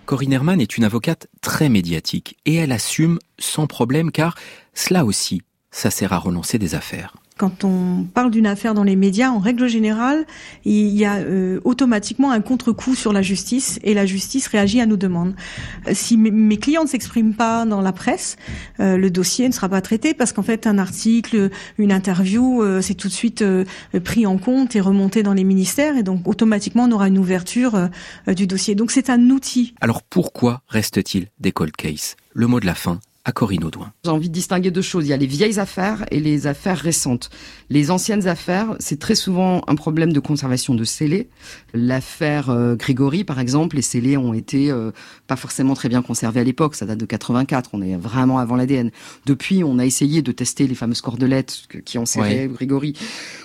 Corinne 0.06 0.32
Herman 0.32 0.60
est 0.60 0.76
une 0.76 0.84
avocate 0.84 1.28
très 1.40 1.68
médiatique 1.68 2.36
et 2.46 2.54
elle 2.54 2.72
assume 2.72 3.18
sans 3.38 3.66
problème 3.66 4.10
car 4.10 4.34
cela 4.74 5.04
aussi, 5.04 5.42
ça 5.70 5.90
sert 5.90 6.12
à 6.12 6.18
relancer 6.18 6.58
des 6.58 6.74
affaires 6.74 7.14
quand 7.36 7.64
on 7.64 8.04
parle 8.04 8.30
d'une 8.30 8.46
affaire 8.46 8.74
dans 8.74 8.84
les 8.84 8.94
médias, 8.94 9.30
en 9.30 9.40
règle 9.40 9.66
générale, 9.68 10.24
il 10.64 10.88
y 10.88 11.04
a 11.04 11.16
euh, 11.16 11.60
automatiquement 11.64 12.30
un 12.30 12.40
contre-coup 12.40 12.94
sur 12.94 13.12
la 13.12 13.22
justice 13.22 13.80
et 13.82 13.92
la 13.92 14.06
justice 14.06 14.46
réagit 14.46 14.80
à 14.80 14.86
nos 14.86 14.96
demandes. 14.96 15.34
Euh, 15.88 15.92
si 15.94 16.16
mes 16.16 16.56
clients 16.58 16.84
ne 16.84 16.88
s'expriment 16.88 17.34
pas 17.34 17.64
dans 17.64 17.80
la 17.80 17.92
presse, 17.92 18.36
euh, 18.78 18.96
le 18.96 19.10
dossier 19.10 19.48
ne 19.48 19.52
sera 19.52 19.68
pas 19.68 19.80
traité 19.80 20.14
parce 20.14 20.32
qu'en 20.32 20.42
fait 20.42 20.66
un 20.68 20.78
article, 20.78 21.50
une 21.78 21.90
interview, 21.90 22.62
c'est 22.80 22.94
tout 22.94 23.08
de 23.08 23.12
suite 23.12 23.44
pris 24.04 24.26
en 24.26 24.38
compte 24.38 24.76
et 24.76 24.80
remonté 24.80 25.22
dans 25.22 25.34
les 25.34 25.44
ministères 25.44 25.96
et 25.96 26.02
donc 26.02 26.28
automatiquement 26.28 26.84
on 26.84 26.92
aura 26.92 27.08
une 27.08 27.18
ouverture 27.18 27.88
du 28.26 28.46
dossier. 28.46 28.74
Donc 28.74 28.90
c'est 28.90 29.10
un 29.10 29.30
outil. 29.30 29.74
Alors 29.80 30.02
pourquoi 30.02 30.62
reste-t-il 30.68 31.28
des 31.40 31.52
cold 31.52 31.74
cases? 31.76 32.16
Le 32.32 32.46
mot 32.46 32.60
de 32.60 32.66
la 32.66 32.74
fin 32.74 33.00
à 33.26 33.32
Corinne 33.32 33.64
Audouin. 33.64 33.90
J'ai 34.04 34.10
envie 34.10 34.28
de 34.28 34.34
distinguer 34.34 34.70
deux 34.70 34.82
choses. 34.82 35.06
Il 35.06 35.08
y 35.08 35.12
a 35.14 35.16
les 35.16 35.26
vieilles 35.26 35.58
affaires 35.58 36.04
et 36.10 36.20
les 36.20 36.46
affaires 36.46 36.78
récentes. 36.78 37.30
Les 37.70 37.90
anciennes 37.90 38.28
affaires, 38.28 38.76
c'est 38.80 38.98
très 38.98 39.14
souvent 39.14 39.62
un 39.66 39.74
problème 39.76 40.12
de 40.12 40.20
conservation 40.20 40.74
de 40.74 40.84
scellés. 40.84 41.28
L'affaire 41.72 42.50
euh, 42.50 42.76
Grégory, 42.76 43.24
par 43.24 43.40
exemple, 43.40 43.76
les 43.76 43.82
scellés 43.82 44.18
ont 44.18 44.34
été 44.34 44.70
euh, 44.70 44.90
pas 45.26 45.36
forcément 45.36 45.72
très 45.72 45.88
bien 45.88 46.02
conservés 46.02 46.40
à 46.40 46.44
l'époque. 46.44 46.74
Ça 46.74 46.84
date 46.84 46.98
de 46.98 47.06
84. 47.06 47.70
On 47.72 47.80
est 47.80 47.96
vraiment 47.96 48.38
avant 48.38 48.56
l'ADN. 48.56 48.90
Depuis, 49.24 49.64
on 49.64 49.78
a 49.78 49.86
essayé 49.86 50.20
de 50.20 50.30
tester 50.30 50.66
les 50.66 50.74
fameuses 50.74 51.00
cordelettes 51.00 51.62
qui 51.86 51.96
ont 51.96 52.06
serré 52.06 52.46
Grégory. 52.52 52.92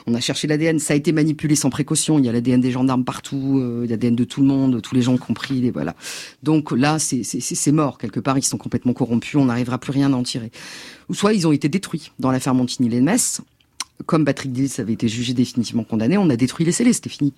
On 0.07 0.13
a 0.13 0.19
cherché 0.19 0.47
l'ADN. 0.47 0.79
Ça 0.79 0.93
a 0.93 0.97
été 0.97 1.13
manipulé 1.13 1.55
sans 1.55 1.69
précaution. 1.69 2.19
Il 2.19 2.25
y 2.25 2.29
a 2.29 2.33
l'ADN 2.33 2.59
des 2.59 2.71
gendarmes 2.71 3.05
partout. 3.05 3.59
Euh, 3.59 3.87
l'ADN 3.87 4.15
de 4.15 4.25
tout 4.25 4.41
le 4.41 4.47
monde, 4.47 4.81
tous 4.81 4.93
les 4.93 5.01
gens 5.01 5.15
compris. 5.15 5.65
Et 5.65 5.71
voilà. 5.71 5.95
Donc 6.43 6.73
là, 6.73 6.99
c'est 6.99 7.71
mort. 7.71 7.97
Quelque 7.97 8.19
part, 8.19 8.37
ils 8.37 8.43
sont 8.43 8.57
complètement 8.57 8.91
corrompus. 8.91 9.35
On 9.35 9.47
arrive 9.47 9.68
plus 9.77 9.91
rien 9.91 10.11
à 10.13 10.15
en 10.15 10.23
tirer. 10.23 10.51
Ou 11.09 11.13
soit 11.13 11.33
ils 11.33 11.47
ont 11.47 11.51
été 11.51 11.69
détruits. 11.69 12.11
Dans 12.19 12.31
l'affaire 12.31 12.53
Montigny-les-Metz, 12.53 13.41
comme 14.05 14.25
Patrick 14.25 14.51
Dills 14.51 14.71
avait 14.79 14.93
été 14.93 15.07
jugé 15.07 15.33
définitivement 15.33 15.83
condamné, 15.83 16.17
on 16.17 16.29
a 16.29 16.35
détruit 16.35 16.65
les 16.65 16.71
scellés, 16.71 16.93
c'était 16.93 17.09
fini. 17.09 17.33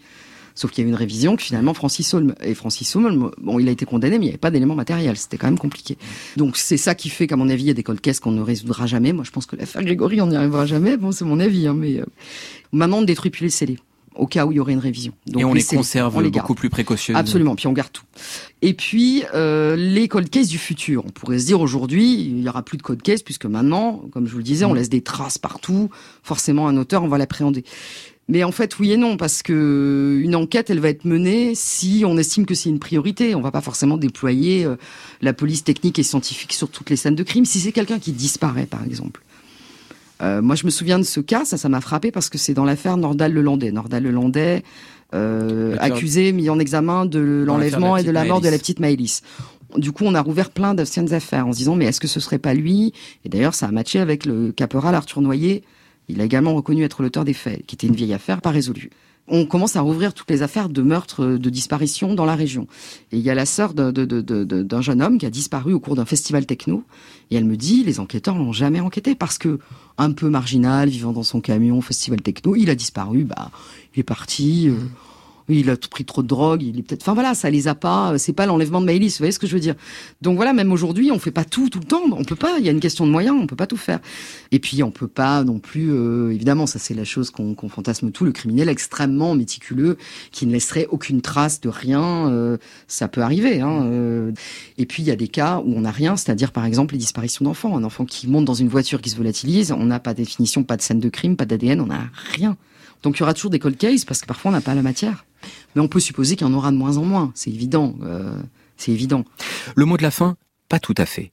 Sauf 0.54 0.72
qu'il 0.72 0.84
y 0.84 0.86
a 0.86 0.88
eu 0.88 0.90
une 0.90 0.98
révision 0.98 1.38
que 1.38 1.44
finalement 1.44 1.74
Francis 1.74 2.14
Holm 2.14 2.36
et 2.42 2.54
Francis 2.56 2.94
Holm, 2.96 3.32
bon, 3.38 3.60
il 3.60 3.70
a 3.70 3.72
été 3.72 3.86
condamné, 3.86 4.20
mais 4.20 4.26
il 4.26 4.28
n'y 4.28 4.34
avait 4.34 4.38
pas 4.38 4.52
d'éléments 4.52 4.76
matériels. 4.76 5.16
C'était 5.16 5.38
quand 5.38 5.48
même 5.48 5.58
compliqué. 5.58 5.98
Donc 6.36 6.58
c'est 6.58 6.78
ça 6.78 6.94
qui 6.94 7.10
fait 7.10 7.26
qu'à 7.26 7.38
mon 7.38 7.50
avis, 7.50 7.64
il 7.64 7.68
y 7.68 7.72
a 7.72 7.74
des 7.74 7.84
cold 7.84 8.02
cases 8.02 8.20
qu'on 8.20 8.32
ne 8.32 8.42
résoudra 8.42 8.86
jamais. 8.86 9.14
Moi, 9.14 9.24
je 9.24 9.32
pense 9.32 9.46
que 9.46 9.56
l'affaire 9.56 9.84
Grégory, 9.84 10.22
on 10.22 10.28
n'y 10.28 10.36
arrivera 10.36 10.66
jamais. 10.66 10.98
Bon, 10.98 11.12
c'est 11.12 11.26
mon 11.26 11.40
avis, 11.40 11.68
hein, 11.68 11.74
mais 11.74 12.02
euh, 12.02 12.06
maintenant 12.74 13.00
on 13.00 13.04
détruit 13.04 13.32
plus 13.32 13.44
les 13.44 13.50
scellés 13.50 13.78
au 14.16 14.28
cas 14.28 14.46
où 14.46 14.52
il 14.52 14.56
y 14.56 14.60
aurait 14.60 14.74
une 14.74 14.80
révision. 14.80 15.14
Donc, 15.28 15.42
et 15.42 15.46
on 15.46 15.54
les, 15.54 15.64
conserve 15.64 16.16
on 16.16 16.20
les 16.20 16.30
beaucoup 16.30 16.56
plus 16.56 16.70
précautionneusement. 16.70 17.20
Absolument, 17.20 17.56
puis 17.56 17.68
on 17.68 17.74
garde 17.74 17.92
tout. 17.92 18.04
Et 18.62 18.74
puis 18.74 19.24
euh, 19.34 19.76
les 19.76 20.08
code 20.08 20.30
cases 20.30 20.50
du 20.50 20.58
futur. 20.58 21.04
On 21.06 21.10
pourrait 21.10 21.40
se 21.40 21.46
dire 21.46 21.62
aujourd'hui, 21.62 22.14
il 22.14 22.42
y 22.42 22.50
aura 22.50 22.64
plus 22.64 22.78
de 22.78 22.84
code 22.84 23.02
case 23.02 23.22
puisque 23.22 23.46
maintenant, 23.46 24.04
comme 24.12 24.28
je 24.28 24.32
vous 24.32 24.40
le 24.40 24.44
disais, 24.44 24.66
on 24.66 24.74
mm. 24.74 24.78
laisse 24.78 24.90
des 24.90 25.02
traces 25.02 25.38
partout. 25.38 25.90
Forcément, 26.24 26.68
un 26.68 26.78
auteur, 26.78 27.04
on 27.04 27.08
va 27.08 27.18
l'appréhender. 27.18 27.64
Mais 28.28 28.44
en 28.44 28.52
fait, 28.52 28.80
oui 28.80 28.94
et 28.94 28.98
non, 28.98 29.18
parce 29.18 29.44
que 29.44 30.20
une 30.24 30.36
enquête, 30.36 30.70
elle 30.70 30.80
va 30.80 30.90
être 30.90 31.04
menée 31.04 31.54
si 31.54 32.04
on 32.06 32.18
estime 32.18 32.46
que 32.46 32.54
c'est 32.54 32.70
une 32.70 32.80
priorité. 32.80 33.36
On 33.36 33.42
va 33.42 33.52
pas 33.52 33.62
forcément 33.62 33.98
déployer 33.98 34.64
euh, 34.64 34.78
la 35.22 35.34
police 35.34 35.64
technique 35.64 36.00
et 36.00 36.04
scientifique 36.04 36.54
sur 36.54 36.70
toutes 36.70 36.90
les 36.90 36.96
scènes 36.96 37.16
de 37.16 37.24
crime. 37.24 37.46
Si 37.46 37.60
c'est 37.60 37.72
quelqu'un 37.72 38.00
qui 38.00 38.12
disparaît, 38.14 38.68
par 38.68 38.84
exemple, 38.84 39.22
euh, 40.22 40.42
moi, 40.42 40.56
je 40.56 40.66
me 40.66 40.70
souviens 40.70 41.00
de 41.00 41.04
ce 41.04 41.20
cas, 41.20 41.46
ça, 41.46 41.58
ça 41.58 41.70
m'a 41.70 41.82
frappé 41.82 42.12
parce 42.12 42.30
que 42.30 42.38
c'est 42.38 42.54
dans 42.54 42.66
l'affaire 42.66 42.98
Nordal-Lelandais. 42.98 43.72
Nordal-Lelandais, 43.72 44.64
euh, 45.14 45.76
accusé, 45.80 46.32
mis 46.32 46.50
en 46.50 46.60
examen 46.60 47.06
de 47.06 47.44
l'enlèvement 47.46 47.98
et 47.98 48.04
de 48.04 48.12
la 48.12 48.26
mort 48.26 48.42
de 48.42 48.50
la 48.50 48.58
petite 48.58 48.80
Maëlys. 48.80 49.22
Du 49.78 49.92
coup, 49.92 50.04
on 50.06 50.14
a 50.16 50.22
rouvert 50.22 50.52
plein 50.52 50.74
d'anciennes 50.74 51.14
affaires 51.14 51.48
en 51.48 51.54
se 51.54 51.58
disant, 51.58 51.76
mais 51.76 51.86
est-ce 51.86 52.02
que 52.02 52.08
ce 52.08 52.20
serait 52.20 52.40
pas 52.40 52.54
lui? 52.54 52.94
Et 53.26 53.30
d'ailleurs, 53.30 53.56
ça 53.56 53.68
a 53.68 53.72
matché 53.72 54.00
avec 54.00 54.26
le 54.26 54.52
caporal 54.52 54.96
Arthur 54.96 55.22
Noyer. 55.22 55.64
Il 56.10 56.20
a 56.20 56.26
également 56.26 56.54
reconnu 56.54 56.84
être 56.84 57.02
l'auteur 57.02 57.24
des 57.24 57.34
faits, 57.34 57.66
qui 57.66 57.76
était 57.76 57.88
une 57.88 57.96
vieille 57.96 58.14
affaire 58.14 58.42
pas 58.42 58.52
résolue 58.52 58.90
on 59.32 59.46
commence 59.46 59.78
à 59.78 59.82
rouvrir 59.82 60.14
toutes 60.14 60.30
les 60.30 60.44
affaires 60.44 60.70
de 60.70 60.82
meurtre, 60.82 61.26
de 61.26 61.50
disparition 61.50 62.14
dans 62.14 62.26
la 62.26 62.36
région. 62.36 62.68
Et 63.12 63.18
il 63.18 63.24
y 63.24 63.30
a 63.30 63.36
la 63.36 63.46
sœur 63.46 63.74
d'un 63.74 64.82
jeune 64.82 65.02
homme 65.02 65.18
qui 65.18 65.26
a 65.26 65.30
disparu 65.30 65.74
au 65.74 65.80
cours 65.80 65.96
d'un 65.96 66.06
festival 66.06 66.46
techno. 66.46 66.84
Et 67.32 67.38
elle 67.38 67.46
me 67.46 67.56
dit, 67.56 67.84
les 67.84 68.00
enquêteurs 68.02 68.38
l'ont 68.38 68.52
jamais 68.52 68.82
enquêté 68.82 69.16
parce 69.16 69.38
que 69.38 69.60
un 69.98 70.12
peu 70.12 70.30
marginal, 70.30 70.90
vivant 70.90 71.14
dans 71.14 71.24
son 71.24 71.40
camion, 71.40 71.80
festival 71.82 72.22
techno, 72.22 72.56
il 72.56 72.70
a 72.70 72.76
disparu. 72.76 73.24
Bah, 73.24 73.52
il 73.96 74.02
est 74.02 74.04
parti. 74.04 74.68
Euh, 74.68 74.76
il 75.50 75.70
a 75.70 75.78
pris 75.78 76.06
trop 76.06 76.22
de 76.24 76.28
drogue, 76.28 76.64
il 76.64 76.80
est 76.80 76.84
peut-être. 76.84 77.02
Enfin 77.02 77.14
voilà, 77.14 77.34
ça 77.34 77.50
les 77.50 77.68
a 77.68 77.76
pas. 77.76 78.18
C'est 78.18 78.34
pas 78.34 78.46
l'enlèvement 78.46 78.82
de 78.82 78.86
Maëlys, 78.86 79.14
vous 79.14 79.18
voyez 79.20 79.32
ce 79.32 79.40
que 79.40 79.48
je 79.48 79.54
veux 79.54 79.60
dire 79.60 79.76
Donc 80.22 80.36
voilà, 80.36 80.54
même 80.54 80.72
aujourd'hui, 80.72 81.12
on 81.12 81.20
fait 81.20 81.32
pas 81.32 81.44
tout 81.44 81.70
tout 81.70 81.80
le 81.80 81.86
temps. 81.86 82.04
On 82.12 82.24
peut 82.24 82.36
pas. 82.36 82.58
Il 82.60 82.66
y 82.66 82.70
a 82.70 82.72
une 82.72 82.80
question 82.80 83.06
de 83.06 83.12
moyens, 83.12 83.36
on 83.40 83.48
peut 83.48 83.56
pas 83.56 83.68
tout 83.68 83.78
faire. 83.78 84.00
Et 84.52 84.60
puis 84.60 84.84
on 84.84 84.92
peut 84.92 85.08
pas 85.08 85.44
non 85.44 85.60
plus. 85.60 85.92
Euh, 85.92 86.32
évidemment, 86.32 86.66
ça 86.66 86.80
c'est 86.80 86.94
la 86.94 87.04
chose 87.04 87.32
qu'on 87.32 87.56
fantasme 87.70 88.12
tout. 88.12 88.26
Le 88.26 88.32
criminel 88.32 88.70
extrêmement 88.70 89.36
méticuleux, 89.36 89.98
qui 90.32 90.46
ne 90.46 90.52
laisserait 90.52 90.88
aucune 90.90 91.22
trace 91.22 91.62
de 91.62 91.70
rien. 91.70 92.30
Euh, 92.30 92.58
ça 92.88 93.08
peut 93.08 93.22
arriver. 93.22 93.62
Hein, 93.62 93.84
euh. 93.86 94.32
Et 94.78 94.86
puis 94.86 95.04
il 95.04 95.08
y 95.08 95.12
a 95.12 95.16
des 95.16 95.28
cas 95.28 95.62
où 95.66 95.74
on 95.76 95.82
n'a 95.82 95.92
rien, 95.92 96.18
c'est-à-dire 96.18 96.52
par 96.52 96.66
exemple 96.66 96.94
les 96.94 97.00
disparitions 97.00 97.46
d'enfants. 97.46 97.76
Un 97.78 97.84
enfant 97.84 98.06
qui 98.06 98.28
monte 98.28 98.46
dans 98.46 98.54
une 98.54 98.70
voiture 98.70 99.02
qui 99.02 99.10
se 99.10 99.16
volatilise, 99.16 99.72
on 99.72 99.86
n'a 99.86 100.00
pas 100.00 100.14
de 100.14 100.18
définition, 100.18 100.64
pas 100.64 100.78
de 100.78 100.82
scène 100.82 101.00
de 101.00 101.10
crime, 101.10 101.36
pas 101.36 101.46
d'ADN, 101.46 101.82
on 101.82 101.88
n'a 101.88 102.10
rien. 102.34 102.58
Donc 103.04 103.18
il 103.18 103.20
y 103.22 103.24
aura 103.24 103.34
toujours 103.34 103.52
des 103.52 103.60
cold 103.60 103.78
cases 103.78 104.06
parce 104.06 104.22
que 104.22 104.28
parfois 104.28 104.50
on 104.50 104.54
n'a 104.54 104.62
pas 104.62 104.76
la 104.76 104.82
matière. 104.82 105.26
Mais 105.76 105.82
on 105.82 105.88
peut 105.88 106.00
supposer 106.00 106.36
qu'il 106.36 106.48
y 106.48 106.50
en 106.50 106.54
aura 106.54 106.72
de 106.72 106.78
moins 106.78 106.98
en 106.98 107.04
moins. 107.04 107.32
C'est 107.36 107.50
évident. 107.50 107.96
Euh, 108.04 108.36
c'est 108.78 108.92
évident. 108.92 109.26
Le 109.76 109.86
mot 109.86 109.98
de 109.98 110.04
la 110.04 110.12
fin, 110.12 110.36
pas 110.70 110.80
tout 110.80 110.96
à 110.98 111.06
fait. 111.06 111.32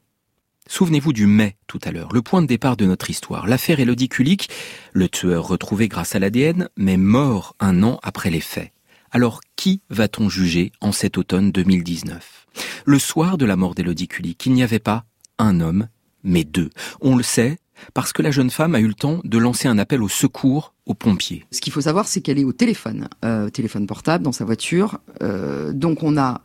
Souvenez-vous 0.70 1.14
du 1.14 1.26
mai 1.26 1.56
tout 1.66 1.78
à 1.82 1.92
l'heure, 1.92 2.12
le 2.12 2.20
point 2.20 2.42
de 2.42 2.46
départ 2.46 2.76
de 2.76 2.84
notre 2.84 3.08
histoire. 3.08 3.46
L'affaire 3.46 3.80
Elodie 3.80 4.10
Kulik, 4.10 4.50
le 4.92 5.08
tueur 5.08 5.48
retrouvé 5.48 5.88
grâce 5.88 6.14
à 6.14 6.18
l'ADN, 6.18 6.68
mais 6.76 6.98
mort 6.98 7.56
un 7.58 7.82
an 7.82 7.98
après 8.02 8.28
les 8.28 8.42
faits. 8.42 8.72
Alors 9.10 9.40
qui 9.56 9.80
va-t-on 9.88 10.28
juger 10.28 10.72
en 10.82 10.92
cet 10.92 11.16
automne 11.16 11.52
2019 11.52 12.46
Le 12.84 12.98
soir 12.98 13.38
de 13.38 13.46
la 13.46 13.56
mort 13.56 13.74
d'Elodie 13.74 14.08
Kulik, 14.08 14.44
il 14.44 14.52
n'y 14.52 14.62
avait 14.62 14.78
pas 14.78 15.06
un 15.38 15.60
homme, 15.60 15.88
mais 16.22 16.44
deux. 16.44 16.68
On 17.00 17.16
le 17.16 17.22
sait, 17.22 17.56
parce 17.94 18.12
que 18.12 18.22
la 18.22 18.30
jeune 18.30 18.50
femme 18.50 18.74
a 18.74 18.80
eu 18.80 18.86
le 18.86 18.94
temps 18.94 19.20
de 19.24 19.38
lancer 19.38 19.68
un 19.68 19.78
appel 19.78 20.02
au 20.02 20.08
secours 20.08 20.74
aux 20.86 20.94
pompiers. 20.94 21.44
Ce 21.52 21.60
qu'il 21.60 21.72
faut 21.72 21.82
savoir, 21.82 22.08
c'est 22.08 22.20
qu'elle 22.20 22.38
est 22.38 22.44
au 22.44 22.52
téléphone, 22.52 23.08
euh, 23.24 23.50
téléphone 23.50 23.86
portable 23.86 24.24
dans 24.24 24.32
sa 24.32 24.44
voiture. 24.44 24.98
Euh, 25.22 25.72
donc 25.72 26.02
on 26.02 26.16
a 26.16 26.40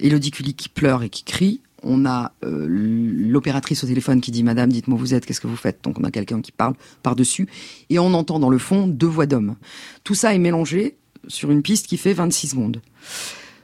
Elodie 0.00 0.30
Cully 0.30 0.54
qui 0.54 0.68
pleure 0.68 1.02
et 1.02 1.10
qui 1.10 1.24
crie. 1.24 1.60
On 1.84 2.06
a 2.06 2.32
euh, 2.44 2.66
l'opératrice 2.68 3.82
au 3.82 3.86
téléphone 3.86 4.20
qui 4.20 4.30
dit 4.30 4.44
Madame, 4.44 4.70
dites-moi 4.70 4.98
vous 4.98 5.14
êtes, 5.14 5.26
qu'est-ce 5.26 5.40
que 5.40 5.48
vous 5.48 5.56
faites? 5.56 5.82
Donc 5.82 5.98
on 5.98 6.04
a 6.04 6.10
quelqu'un 6.10 6.40
qui 6.40 6.52
parle 6.52 6.74
par-dessus. 7.02 7.48
Et 7.90 7.98
on 7.98 8.14
entend 8.14 8.38
dans 8.38 8.50
le 8.50 8.58
fond 8.58 8.86
deux 8.86 9.06
voix 9.06 9.26
d'hommes. 9.26 9.56
Tout 10.04 10.14
ça 10.14 10.34
est 10.34 10.38
mélangé 10.38 10.96
sur 11.28 11.50
une 11.50 11.62
piste 11.62 11.86
qui 11.86 11.96
fait 11.96 12.12
26 12.12 12.48
secondes. 12.48 12.80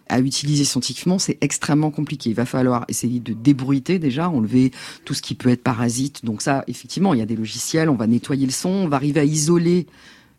À 0.09 0.21
utiliser 0.21 0.65
scientifiquement, 0.65 1.19
c'est 1.19 1.39
extrêmement 1.41 1.91
compliqué. 1.91 2.31
Il 2.31 2.37
va 2.37 2.47
falloir 2.47 2.85
essayer 2.89 3.21
de 3.21 3.33
débruiter 3.33 3.99
déjà, 3.99 4.29
enlever 4.29 4.73
tout 5.05 5.15
ce 5.15 5.23
qui 5.23 5.35
peut 5.35 5.51
être 5.51 5.63
parasite. 5.63 6.25
Donc 6.25 6.43
ça, 6.43 6.65
effectivement, 6.67 7.15
il 7.15 7.21
y 7.21 7.23
a 7.23 7.27
des 7.27 7.37
logiciels, 7.37 7.89
on 7.89 7.97
va 7.97 8.07
nettoyer 8.07 8.47
le 8.47 8.53
son, 8.53 8.71
on 8.71 8.89
va 8.89 8.97
arriver 8.97 9.21
à 9.21 9.25
isoler 9.25 9.87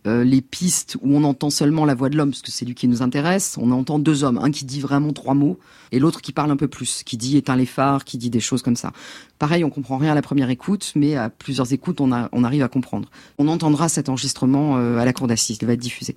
euh, 0.07 0.23
les 0.23 0.39
pistes 0.39 0.95
où 1.01 1.13
on 1.13 1.25
entend 1.25 1.49
seulement 1.49 1.83
la 1.83 1.93
voix 1.93 2.07
de 2.07 2.15
l'homme, 2.15 2.29
parce 2.29 2.41
que 2.41 2.51
c'est 2.51 2.63
lui 2.63 2.73
qui 2.73 2.87
nous 2.87 3.01
intéresse. 3.01 3.57
On 3.59 3.71
entend 3.71 3.99
deux 3.99 4.23
hommes, 4.23 4.37
un 4.37 4.49
qui 4.49 4.63
dit 4.63 4.79
vraiment 4.79 5.11
trois 5.11 5.33
mots 5.33 5.59
et 5.91 5.99
l'autre 5.99 6.21
qui 6.21 6.31
parle 6.31 6.51
un 6.51 6.55
peu 6.55 6.69
plus, 6.69 7.03
qui 7.03 7.17
dit 7.17 7.35
éteins 7.35 7.57
les 7.57 7.65
phares, 7.65 8.05
qui 8.05 8.17
dit 8.17 8.29
des 8.29 8.39
choses 8.39 8.61
comme 8.61 8.77
ça. 8.77 8.93
Pareil, 9.39 9.65
on 9.65 9.69
comprend 9.69 9.97
rien 9.97 10.13
à 10.13 10.15
la 10.15 10.21
première 10.21 10.49
écoute, 10.49 10.93
mais 10.95 11.15
à 11.15 11.29
plusieurs 11.29 11.73
écoutes, 11.73 11.99
on, 11.99 12.11
arrive 12.11 12.63
à 12.63 12.69
comprendre. 12.69 13.09
On 13.37 13.49
entendra 13.49 13.89
cet 13.89 14.07
enregistrement 14.07 14.77
euh, 14.77 14.97
à 14.97 15.05
la 15.05 15.11
cour 15.11 15.27
d'assises, 15.27 15.57
il 15.61 15.67
va 15.67 15.73
être 15.73 15.79
diffusé. 15.79 16.15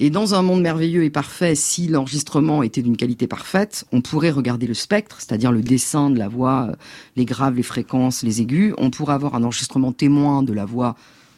Et 0.00 0.10
dans 0.10 0.34
un 0.34 0.42
monde 0.42 0.62
merveilleux 0.62 1.02
et 1.02 1.10
parfait, 1.10 1.56
si 1.56 1.88
l'enregistrement 1.88 2.62
était 2.62 2.82
d'une 2.82 2.96
qualité 2.96 3.26
parfaite, 3.26 3.84
on 3.90 4.00
pourrait 4.00 4.30
regarder 4.30 4.68
le 4.68 4.74
spectre, 4.74 5.16
c'est-à-dire 5.18 5.50
le 5.50 5.60
dessin 5.60 6.10
de 6.10 6.18
la 6.18 6.28
voix, 6.28 6.68
euh, 6.70 6.76
les 7.16 7.24
graves, 7.24 7.56
les 7.56 7.64
fréquences, 7.64 8.22
les 8.22 8.40
aigus. 8.40 8.74
On 8.78 8.90
pourrait 8.90 9.14
avoir 9.14 9.34
un 9.34 9.42
enregistrement 9.42 9.90
témoin 9.92 10.44
de 10.44 10.52
la 10.52 10.64
voix 10.64 10.94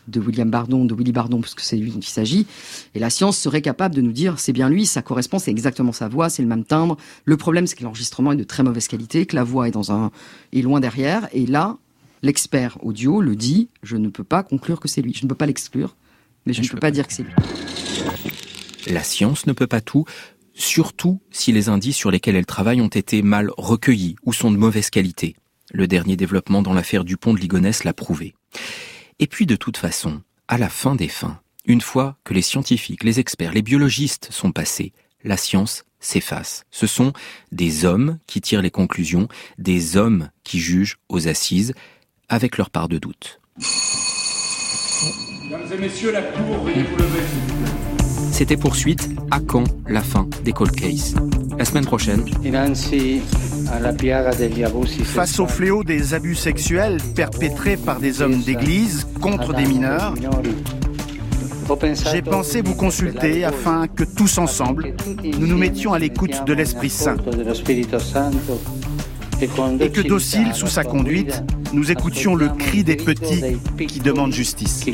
de 0.09 0.21
William 0.21 0.51
Bardon, 0.51 0.85
de 0.85 0.95
Willy 0.95 1.13
Bardon, 1.13 1.41
puisque 1.41 1.61
c'est 1.61 1.77
lui 1.77 1.91
dont 1.91 2.01
il 2.01 2.09
s'agit. 2.09 2.47
Et 2.95 2.99
la 2.99 3.09
science 3.09 3.39
serait 3.39 3.63
capable 3.63 3.95
de 3.95 4.03
nous 4.03 4.13
dire, 4.13 4.39
c'est 4.39 4.53
bien 4.53 4.69
lui, 4.69 4.85
ça 4.85 5.03
correspond, 5.03 5.39
c'est 5.39 5.51
exactement 5.51 5.93
sa 5.93 6.09
voix, 6.09 6.29
c'est 6.29 6.43
le 6.43 6.49
même 6.49 6.65
timbre. 6.65 6.97
Le 7.25 7.37
problème, 7.37 7.67
c'est 7.67 7.77
que 7.77 7.85
l'enregistrement 7.85 8.33
est 8.33 8.37
de 8.37 8.45
très 8.45 8.63
mauvaise 8.63 8.89
qualité, 8.89 9.25
que 9.25 9.37
la 9.37 9.45
voix 9.45 9.69
est 9.69 9.73
dans 9.73 9.93
un, 9.93 10.11
est 10.53 10.63
loin 10.63 10.81
derrière. 10.81 11.29
Et 11.33 11.47
là, 11.47 11.79
l'expert 12.23 12.77
audio 12.83 13.21
le 13.21 13.37
dit, 13.37 13.69
je 13.83 13.97
ne 13.97 14.09
peux 14.09 14.25
pas 14.25 14.43
conclure 14.43 14.81
que 14.81 14.89
c'est 14.89 15.03
lui. 15.03 15.15
Je 15.15 15.25
ne 15.25 15.29
peux 15.29 15.35
pas 15.35 15.47
l'exclure, 15.47 15.97
mais 16.45 16.53
je, 16.53 16.61
ne 16.61 16.69
peux 16.69 16.79
pas 16.79 16.91
dire 16.91 17.07
que 17.07 17.13
c'est 17.13 17.23
lui. 17.23 17.33
La 18.91 19.05
science 19.05 19.47
ne 19.47 19.53
peut 19.53 19.69
pas 19.69 19.81
tout, 19.81 20.05
surtout 20.53 21.23
si 21.31 21.53
les 21.53 21.69
indices 21.69 21.97
sur 21.97 22.11
lesquels 22.11 22.35
elle 22.35 22.45
travaille 22.45 22.81
ont 22.81 22.89
été 22.89 23.23
mal 23.23 23.53
recueillis 23.57 24.17
ou 24.25 24.33
sont 24.33 24.51
de 24.51 24.57
mauvaise 24.57 24.91
qualité. 24.91 25.37
Le 25.73 25.87
dernier 25.87 26.17
développement 26.17 26.61
dans 26.61 26.73
l'affaire 26.73 27.05
Dupont 27.05 27.33
de 27.33 27.39
Ligonnès 27.39 27.85
l'a 27.85 27.93
prouvé. 27.93 28.35
Et 29.21 29.29
puis 29.29 29.47
de 29.47 29.55
toute 29.55 29.77
façon, 29.77 30.23
à 30.49 30.59
la 30.59 30.69
fin 30.69 30.97
des 30.97 31.07
fins, 31.07 31.41
une 31.67 31.81
fois 31.81 32.19
que 32.25 32.35
les 32.35 32.43
scientifiques, 32.43 33.05
les 33.05 33.21
experts, 33.21 33.53
les 33.53 33.63
biologistes 33.63 34.27
sont 34.33 34.51
passés, 34.51 34.93
la 35.23 35.37
science 35.37 35.85
s'efface. 36.01 36.65
Ce 36.73 36.89
sont 36.89 37.13
des 37.53 37.85
hommes 37.85 38.19
qui 38.27 38.41
tirent 38.41 38.63
les 38.63 38.73
conclusions, 38.73 39.29
des 39.59 39.97
hommes 39.97 40.31
qui 40.43 40.59
jugent 40.59 40.97
aux 41.09 41.29
assises, 41.29 41.75
avec 42.29 42.59
leur 42.59 42.71
part 42.71 42.89
de 42.89 42.99
doute. 42.99 43.41
Mesdames 45.45 45.73
et 45.73 45.79
messieurs, 45.79 46.11
la 46.11 46.23
cour, 46.23 46.65
veuillez 46.65 46.83
vous 46.83 47.70
c'était 48.41 48.57
poursuite 48.57 49.07
à 49.31 49.39
quand 49.39 49.65
la 49.87 50.01
fin 50.01 50.27
des 50.47 50.55
cold 50.55 50.75
cases? 50.75 51.15
La 51.59 51.67
semaine 51.67 51.85
prochaine. 51.85 52.25
Face 55.05 55.41
au 55.41 55.47
fléau 55.47 55.85
des 55.85 56.15
abus 56.15 56.37
sexuels 56.37 56.97
perpétrés 57.15 57.77
par 57.77 58.01
des 58.01 58.23
hommes 58.23 58.41
d'église 58.41 59.07
contre 59.21 59.53
des 59.53 59.67
mineurs, 59.67 60.15
j'ai 62.11 62.23
pensé 62.23 62.63
vous 62.63 62.75
consulter 62.75 63.45
afin 63.45 63.87
que 63.87 64.05
tous 64.05 64.39
ensemble, 64.39 64.95
nous 65.39 65.47
nous 65.47 65.59
mettions 65.59 65.93
à 65.93 65.99
l'écoute 65.99 66.47
de 66.47 66.55
l'Esprit 66.55 66.89
Saint 66.89 67.17
et 69.43 69.91
que 69.91 70.01
docile 70.01 70.55
sous 70.55 70.67
sa 70.67 70.85
conduite, 70.85 71.43
nous 71.73 71.91
écoutions 71.91 72.35
le 72.35 72.49
cri 72.49 72.85
des 72.85 72.97
petits 72.97 73.43
qui 73.87 74.01
demandent 74.01 74.33
justice. 74.33 74.85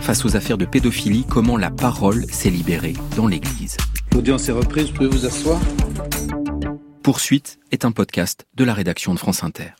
Face 0.00 0.24
aux 0.24 0.36
affaires 0.36 0.58
de 0.58 0.64
pédophilie, 0.64 1.24
comment 1.28 1.56
la 1.56 1.70
parole 1.70 2.24
s'est 2.30 2.50
libérée 2.50 2.94
dans 3.16 3.26
l'Église 3.26 3.76
L'audience 4.12 4.48
est 4.48 4.52
reprise, 4.52 4.88
vous 4.88 4.94
pouvez 4.94 5.08
vous 5.08 5.26
asseoir 5.26 5.60
Poursuite 7.02 7.58
est 7.70 7.84
un 7.84 7.92
podcast 7.92 8.46
de 8.54 8.64
la 8.64 8.74
rédaction 8.74 9.14
de 9.14 9.18
France 9.18 9.42
Inter. 9.42 9.70